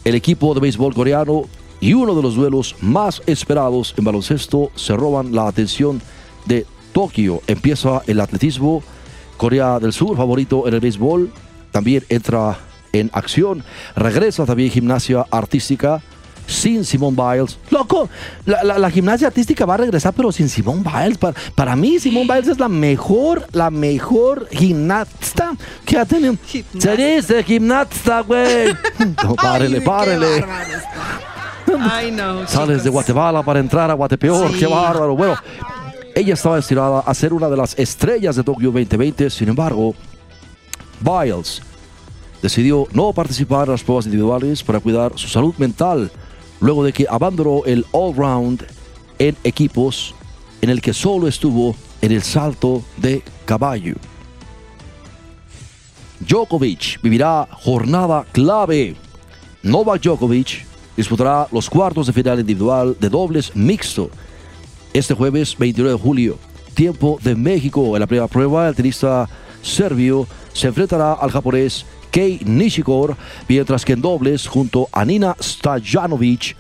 el 0.07 0.15
equipo 0.15 0.55
de 0.55 0.61
béisbol 0.61 0.95
coreano 0.95 1.47
y 1.81 1.95
uno 1.95 2.15
de 2.15 2.23
los 2.23 2.35
duelos 2.35 2.77
más 2.81 3.23
esperados 3.27 3.95
en 3.97 4.05
baloncesto 4.05 4.71
se 4.75 4.97
roban 4.97 5.35
la 5.35 5.47
atención 5.49 6.01
de 6.47 6.67
Tokio. 6.93 7.43
Empieza 7.47 8.03
el 8.07 8.21
atletismo. 8.21 8.83
Corea 9.37 9.79
del 9.79 9.93
Sur, 9.93 10.17
favorito 10.17 10.67
en 10.67 10.75
el 10.75 10.81
béisbol, 10.81 11.31
también 11.71 12.05
entra 12.09 12.59
en 12.93 13.11
acción. 13.13 13.63
Regresa 13.95 14.47
también 14.47 14.71
gimnasia 14.71 15.27
artística 15.31 16.03
sin 16.47 16.85
Simone 16.85 17.17
Biles. 17.17 17.59
Loco, 17.71 18.09
la, 18.47 18.91
gimnasia 18.91 19.27
artística 19.27 19.67
va 19.67 19.75
a 19.75 19.79
regresar, 19.79 20.15
pero 20.15 20.33
sin 20.33 20.49
Simone 20.49 20.83
Biles. 20.83 21.19
Para, 21.19 21.37
para 21.55 21.77
mí, 21.77 21.99
Simone 21.99 22.33
Biles 22.33 22.49
es 22.49 22.59
la 22.59 22.69
mejor, 22.69 23.47
la 23.53 23.71
mejor 23.71 24.49
gimnasta 24.51 25.53
que 25.85 25.99
ha 25.99 26.05
tenido. 26.05 26.37
Se 26.79 26.97
dice 26.97 27.43
gimnasta, 27.43 28.21
güey. 28.21 28.75
párele, 29.37 29.81
párele. 29.81 30.45
Ay, 31.81 32.11
no. 32.11 32.47
Sales 32.47 32.85
de 32.85 32.91
Guatemala 32.91 33.43
para 33.43 33.61
entrar 33.61 33.91
a 33.91 33.95
Guatepeor. 33.95 34.57
Qué 34.59 34.67
bárbaro. 34.67 35.17
Bueno, 35.17 35.37
ella 36.15 36.35
estaba 36.35 36.57
destinada 36.57 37.01
a 37.01 37.15
ser 37.15 37.33
una 37.33 37.49
de 37.49 37.57
las 37.57 37.79
estrellas 37.79 38.37
de 38.37 38.43
Tokio 38.43 38.71
2020. 38.71 39.31
Sin 39.31 39.49
embargo, 39.49 39.95
Biles 41.01 41.63
decidió 42.43 42.87
no 42.93 43.13
participar 43.13 43.67
en 43.67 43.73
las 43.73 43.83
pruebas 43.83 44.07
individuales 44.07 44.63
para 44.63 44.81
cuidar 44.81 45.13
su 45.17 45.29
salud 45.29 45.55
mental 45.59 46.11
luego 46.61 46.85
de 46.85 46.93
que 46.93 47.07
abandonó 47.09 47.63
el 47.67 47.85
all-round 47.93 48.67
en 49.19 49.37
equipos 49.45 50.15
en 50.61 50.71
el 50.71 50.81
que 50.81 50.93
solo 50.93 51.29
estuvo 51.29 51.77
en 52.01 52.13
el 52.13 52.23
salto 52.23 52.83
de 52.97 53.23
caballo. 53.45 53.95
Djokovic 56.21 57.01
vivirá 57.03 57.47
jornada 57.51 58.25
clave. 58.33 58.97
Novak 59.63 60.03
Djokovic 60.03 60.66
disputará 60.97 61.47
los 61.53 61.69
cuartos 61.69 62.07
de 62.07 62.13
final 62.13 62.41
individual 62.41 62.97
de 62.99 63.09
dobles 63.09 63.55
mixto 63.55 64.11
este 64.99 65.15
jueves 65.15 65.57
29 65.59 65.97
de 65.97 66.03
julio. 66.03 66.39
Tiempo 66.75 67.19
de 67.23 67.35
México. 67.35 67.97
En 67.97 68.01
la 68.01 68.07
primera 68.07 68.29
prueba, 68.29 68.69
el 68.69 68.75
tenista 68.75 69.29
serbio 69.63 70.27
se 70.53 70.69
enfrentará 70.69 71.15
al 71.15 71.31
japonés 71.31 71.85
Kei 72.11 72.41
Nishikor, 72.45 73.17
mientras 73.49 73.85
que 73.85 73.93
en 73.93 74.01
dobles, 74.01 74.47
junto 74.47 74.89
a 74.93 75.05
Nina 75.05 75.37
Stajanovic, 75.41 76.57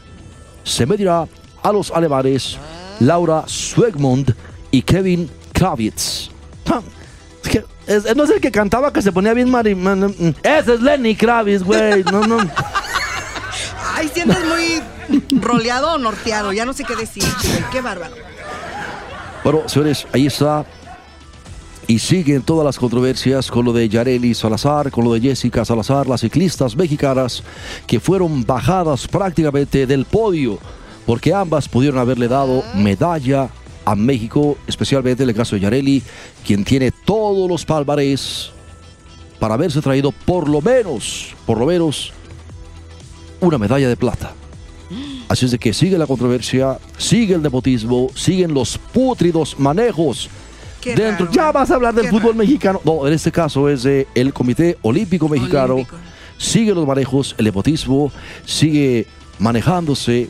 se 0.65 0.85
medirá 0.85 1.27
a 1.63 1.73
los 1.73 1.91
alemanes 1.91 2.59
Laura 3.01 3.45
Swegmund 3.47 4.35
y 4.71 4.83
Kevin 4.83 5.31
Kravitz. 5.53 6.31
no 8.15 8.25
es 8.25 8.31
el 8.31 8.41
que 8.41 8.51
cantaba 8.51 8.93
que 8.93 9.01
se 9.01 9.13
ponía 9.13 9.33
bien 9.33 9.51
mari... 9.51 9.77
Ese 10.43 10.75
es 10.75 10.81
Lenny 10.83 11.15
Kravitz, 11.15 11.63
güey. 11.63 12.05
No, 12.13 12.27
no. 12.27 12.39
Ay, 13.97 14.11
sientes 14.13 14.37
muy 14.45 15.41
roleado 15.41 15.95
o 15.95 15.99
norteado. 15.99 16.53
Ya 16.53 16.67
no 16.67 16.75
sé 16.75 16.85
qué 16.85 16.95
decir, 16.95 17.25
Qué 17.73 17.81
bárbaro. 17.81 18.15
Bueno, 19.43 19.69
señores, 19.69 20.07
ahí 20.13 20.27
está 20.27 20.67
y 21.87 21.99
siguen 21.99 22.43
todas 22.43 22.65
las 22.65 22.79
controversias 22.79 23.51
con 23.51 23.65
lo 23.65 23.73
de 23.73 23.89
Yareli 23.89 24.35
Salazar, 24.35 24.91
con 24.91 25.05
lo 25.05 25.15
de 25.15 25.21
Jessica 25.21 25.65
Salazar, 25.65 26.07
las 26.09 26.21
ciclistas 26.21 26.77
mexicanas 26.77 27.43
que 27.87 28.01
fueron 28.01 28.45
bajadas 28.45 29.07
prácticamente 29.07 29.87
del 29.87 30.05
podio, 30.05 30.59
porque 31.07 31.33
ambas 31.33 31.69
pudieron 31.69 31.99
haberle 31.99 32.29
dado 32.29 32.65
medalla 32.75 33.49
a 33.85 33.95
México, 33.95 34.59
especialmente 34.67 35.23
en 35.23 35.29
el 35.31 35.35
caso 35.37 35.55
de 35.55 35.63
Yareli, 35.63 36.03
quien 36.45 36.65
tiene 36.65 36.91
todos 36.91 37.49
los 37.49 37.65
palmarés 37.65 38.51
para 39.39 39.55
haberse 39.55 39.81
traído 39.81 40.13
por 40.13 40.49
lo 40.49 40.61
menos, 40.61 41.35
por 41.47 41.59
lo 41.59 41.67
menos, 41.67 42.13
una 43.41 43.59
medalla 43.59 43.89
de 43.89 43.97
plata. 43.97 44.33
Así 45.29 45.45
es 45.45 45.51
de 45.51 45.59
que 45.59 45.75
sigue 45.75 45.99
la 45.99 46.07
controversia, 46.07 46.79
sigue 46.99 47.35
el 47.35 47.43
nepotismo, 47.43 48.09
siguen 48.15 48.55
los 48.55 48.79
pútridos 48.79 49.59
manejos 49.59 50.31
dentro. 50.85 51.29
ya 51.33 51.51
vas 51.51 51.71
a 51.71 51.75
hablar 51.75 51.95
del 51.95 52.09
fútbol 52.09 52.37
mexicano. 52.37 52.81
No, 52.85 53.07
en 53.07 53.13
este 53.13 53.33
caso 53.33 53.69
es 53.69 53.85
el 53.85 54.33
Comité 54.33 54.79
Olímpico 54.83 55.29
Mexicano. 55.29 55.79
Sigue 56.39 56.75
los 56.75 56.87
manejos, 56.87 57.35
el 57.39 57.47
nepotismo, 57.47 58.13
sigue 58.45 59.07
manejándose 59.39 60.29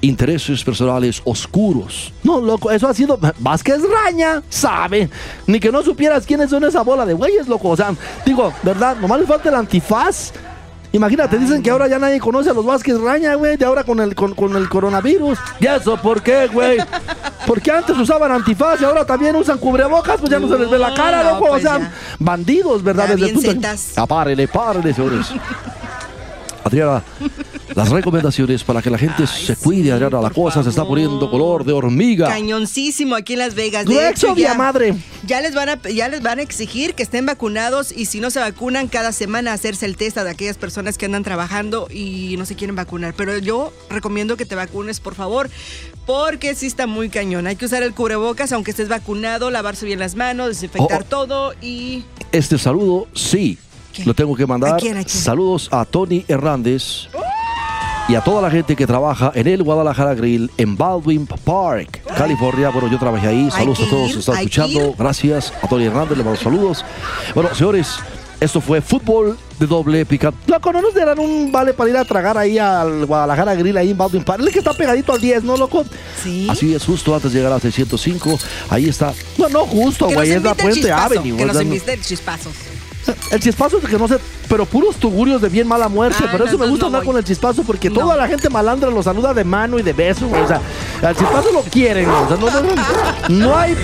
intereses 0.00 0.64
personales 0.64 1.20
oscuros. 1.24 2.12
No, 2.22 2.40
loco, 2.40 2.70
eso 2.70 2.88
ha 2.88 2.94
sido 2.94 3.18
Vázquez 3.38 3.80
Raña, 3.88 4.42
sabe. 4.48 5.08
Ni 5.46 5.60
que 5.60 5.70
no 5.70 5.82
supieras 5.82 6.26
quiénes 6.26 6.50
son 6.50 6.64
esa 6.64 6.82
bola 6.82 7.06
de 7.06 7.14
güeyes, 7.14 7.46
loco. 7.48 7.68
O 7.68 7.76
sea, 7.76 7.94
digo, 8.26 8.52
¿verdad? 8.62 8.96
Nomás 8.96 9.20
le 9.20 9.26
falta 9.26 9.48
el 9.48 9.54
antifaz 9.54 10.32
Imagínate, 10.92 11.38
dicen 11.38 11.62
que 11.62 11.70
ahora 11.70 11.86
ya 11.86 11.98
nadie 11.98 12.18
conoce 12.18 12.50
a 12.50 12.52
los 12.52 12.64
Vázquez 12.64 13.00
Raña, 13.00 13.34
güey, 13.34 13.56
de 13.56 13.64
ahora 13.64 13.84
con 13.84 14.00
el, 14.00 14.14
con, 14.14 14.56
el 14.56 14.68
coronavirus. 14.68 15.38
¿Y 15.60 15.66
eso 15.66 15.96
por 15.96 16.22
qué, 16.22 16.48
güey? 16.48 16.78
Porque 17.46 17.70
antes 17.70 17.96
usaban 17.96 18.32
antifaz 18.32 18.80
y 18.80 18.84
ahora 18.84 19.04
también 19.04 19.34
usan 19.36 19.58
cubrebocas, 19.58 20.18
pues 20.18 20.30
ya 20.30 20.38
no, 20.38 20.48
se 20.48 20.58
les 20.58 20.70
ve 20.70 20.78
la 20.78 20.92
cara, 20.94 21.32
loco. 21.32 21.46
o 21.46 21.48
pues 21.50 21.62
sea, 21.62 21.92
bandidos, 22.18 22.82
¿verdad? 22.82 23.08
Desde 23.08 23.26
el 23.26 23.32
punto... 23.34 23.52
Ah, 23.96 24.06
párele, 24.06 24.46
párele, 24.46 24.92
señores. 24.92 25.26
Adriana, 26.64 27.02
las 27.74 27.88
recomendaciones 27.90 28.64
para 28.64 28.82
que 28.82 28.90
la 28.90 28.98
gente 28.98 29.26
se 29.26 29.56
cuide, 29.56 29.92
Adriana. 29.92 30.20
La 30.20 30.30
cosa 30.30 30.62
se 30.62 30.70
está 30.70 30.84
poniendo 30.84 31.30
color 31.30 31.64
de 31.64 31.72
hormiga. 31.72 32.28
Cañoncísimo 32.28 33.14
aquí 33.14 33.34
en 33.34 33.38
Las 33.40 33.54
Vegas. 33.54 33.86
De 33.86 34.08
hecho, 34.08 34.34
ya, 34.36 34.54
madre. 34.54 34.94
Ya 35.26 35.40
les, 35.40 35.54
van 35.54 35.68
a, 35.68 35.82
ya 35.88 36.08
les 36.08 36.22
van 36.22 36.38
a 36.38 36.42
exigir 36.42 36.94
que 36.94 37.02
estén 37.02 37.26
vacunados 37.26 37.92
y 37.92 38.06
si 38.06 38.20
no 38.20 38.30
se 38.30 38.40
vacunan, 38.40 38.88
cada 38.88 39.12
semana 39.12 39.52
hacerse 39.52 39.86
el 39.86 39.96
test 39.96 40.16
de 40.16 40.28
aquellas 40.28 40.56
personas 40.56 40.98
que 40.98 41.06
andan 41.06 41.22
trabajando 41.22 41.88
y 41.90 42.36
no 42.38 42.46
se 42.46 42.56
quieren 42.56 42.76
vacunar. 42.76 43.14
Pero 43.14 43.38
yo 43.38 43.72
recomiendo 43.88 44.36
que 44.36 44.44
te 44.44 44.54
vacunes, 44.54 45.00
por 45.00 45.14
favor, 45.14 45.50
porque 46.06 46.54
sí 46.54 46.66
está 46.66 46.86
muy 46.86 47.08
cañón. 47.08 47.46
Hay 47.46 47.56
que 47.56 47.66
usar 47.66 47.82
el 47.82 47.94
cubrebocas, 47.94 48.52
aunque 48.52 48.72
estés 48.72 48.88
vacunado, 48.88 49.50
lavarse 49.50 49.86
bien 49.86 49.98
las 49.98 50.14
manos, 50.14 50.48
desinfectar 50.48 51.02
oh. 51.02 51.04
todo 51.04 51.54
y... 51.62 52.04
Este 52.32 52.58
saludo, 52.58 53.08
sí, 53.14 53.58
lo 54.04 54.14
tengo 54.14 54.34
que 54.36 54.46
mandar. 54.46 54.80
Saludos 55.06 55.68
a 55.70 55.84
Tony 55.84 56.24
Hernández 56.28 57.08
y 58.08 58.14
a 58.16 58.20
toda 58.20 58.42
la 58.42 58.50
gente 58.50 58.74
que 58.74 58.86
trabaja 58.86 59.30
en 59.34 59.46
el 59.46 59.62
Guadalajara 59.62 60.14
Grill 60.14 60.50
en 60.56 60.76
Baldwin 60.76 61.26
Park, 61.26 62.02
California. 62.16 62.70
Bueno, 62.70 62.88
yo 62.88 62.98
trabajé 62.98 63.28
ahí. 63.28 63.50
Saludos 63.50 63.80
a 63.86 63.90
todos 63.90 64.12
que 64.12 64.18
están 64.18 64.36
escuchando. 64.38 64.94
Gracias 64.98 65.52
a 65.62 65.68
Tony 65.68 65.84
Hernández, 65.84 66.18
le 66.18 66.24
mando 66.24 66.40
saludos. 66.40 66.84
Bueno, 67.34 67.54
señores, 67.54 68.00
esto 68.40 68.60
fue 68.60 68.80
fútbol 68.80 69.38
de 69.58 69.66
doble 69.66 70.04
pica. 70.06 70.32
Loco, 70.46 70.72
no 70.72 70.80
nos 70.80 70.94
darán 70.94 71.18
un 71.18 71.52
vale 71.52 71.74
para 71.74 71.90
ir 71.90 71.96
a 71.98 72.04
tragar 72.04 72.38
ahí 72.38 72.58
al 72.58 73.06
Guadalajara 73.06 73.54
Grill 73.54 73.76
ahí 73.76 73.90
en 73.90 73.98
Baldwin 73.98 74.24
Park. 74.24 74.40
El 74.40 74.50
que 74.50 74.58
está 74.58 74.72
pegadito 74.72 75.12
al 75.12 75.20
10, 75.20 75.44
¿no, 75.44 75.56
loco? 75.56 75.84
Sí. 76.22 76.48
Así 76.50 76.74
es, 76.74 76.84
justo 76.84 77.14
antes 77.14 77.32
de 77.32 77.38
llegar 77.38 77.52
a 77.52 77.60
605. 77.60 78.38
Ahí 78.70 78.88
está. 78.88 79.12
No, 79.38 79.48
no, 79.50 79.66
justo, 79.66 80.08
güey. 80.08 80.32
Es 80.32 80.42
la 80.42 80.54
Puente 80.54 80.90
Avenue. 80.90 81.36
Que 81.36 81.44
nos 81.44 81.62
invite 81.62 81.92
el 81.92 82.00
chispazo. 82.00 82.50
El 83.30 83.40
chispazo 83.40 83.78
es 83.78 83.88
que 83.88 83.98
no 83.98 84.08
sé, 84.08 84.18
pero 84.48 84.66
puros 84.66 84.96
tugurios 84.96 85.40
de 85.40 85.48
bien 85.48 85.66
mala 85.66 85.88
muerte. 85.88 86.24
pero 86.30 86.44
eso 86.44 86.58
me 86.58 86.66
gusta 86.66 86.86
hablar 86.86 87.04
con 87.04 87.16
el 87.16 87.24
chispazo 87.24 87.62
porque 87.62 87.90
toda 87.90 88.16
la 88.16 88.28
gente 88.28 88.50
malandra 88.50 88.90
lo 88.90 89.02
saluda 89.02 89.32
de 89.32 89.44
mano 89.44 89.78
y 89.78 89.82
de 89.82 89.92
beso. 89.92 90.28
O 90.28 90.46
sea, 90.46 90.60
al 91.02 91.16
chispazo 91.16 91.52
lo 91.52 91.62
quieren. 91.62 92.08
O 92.08 92.28
sea, 92.28 92.62
no, 93.28 93.56
hay. 93.56 93.76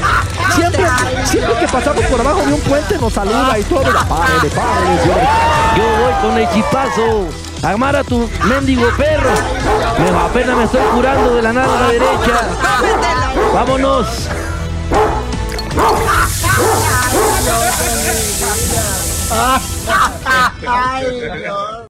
Siempre, 0.55 0.85
siempre 1.25 1.55
que 1.61 1.69
pasamos 1.69 2.05
por 2.07 2.21
abajo 2.21 2.41
de 2.45 2.53
un 2.53 2.61
puente 2.61 2.99
nos 2.99 3.13
saluda 3.13 3.59
y 3.59 3.63
todo. 3.65 3.83
Párele, 3.83 4.51
párele, 4.55 5.03
Yo 5.77 5.85
voy 6.03 6.31
con 6.31 6.39
el 6.39 6.51
chispazo. 6.51 7.29
Amar 7.63 7.97
a 7.97 8.05
tu 8.05 8.29
mendigo 8.45 8.87
perro. 8.97 9.31
Me, 9.99 10.19
apenas 10.19 10.57
me 10.57 10.65
estoy 10.65 10.83
curando 10.95 11.35
de 11.35 11.43
la 11.43 11.53
nalga 11.53 11.89
derecha. 11.89 12.49
Vámonos. 13.55 14.29
Ay, 20.67 21.21
no. 21.45 21.77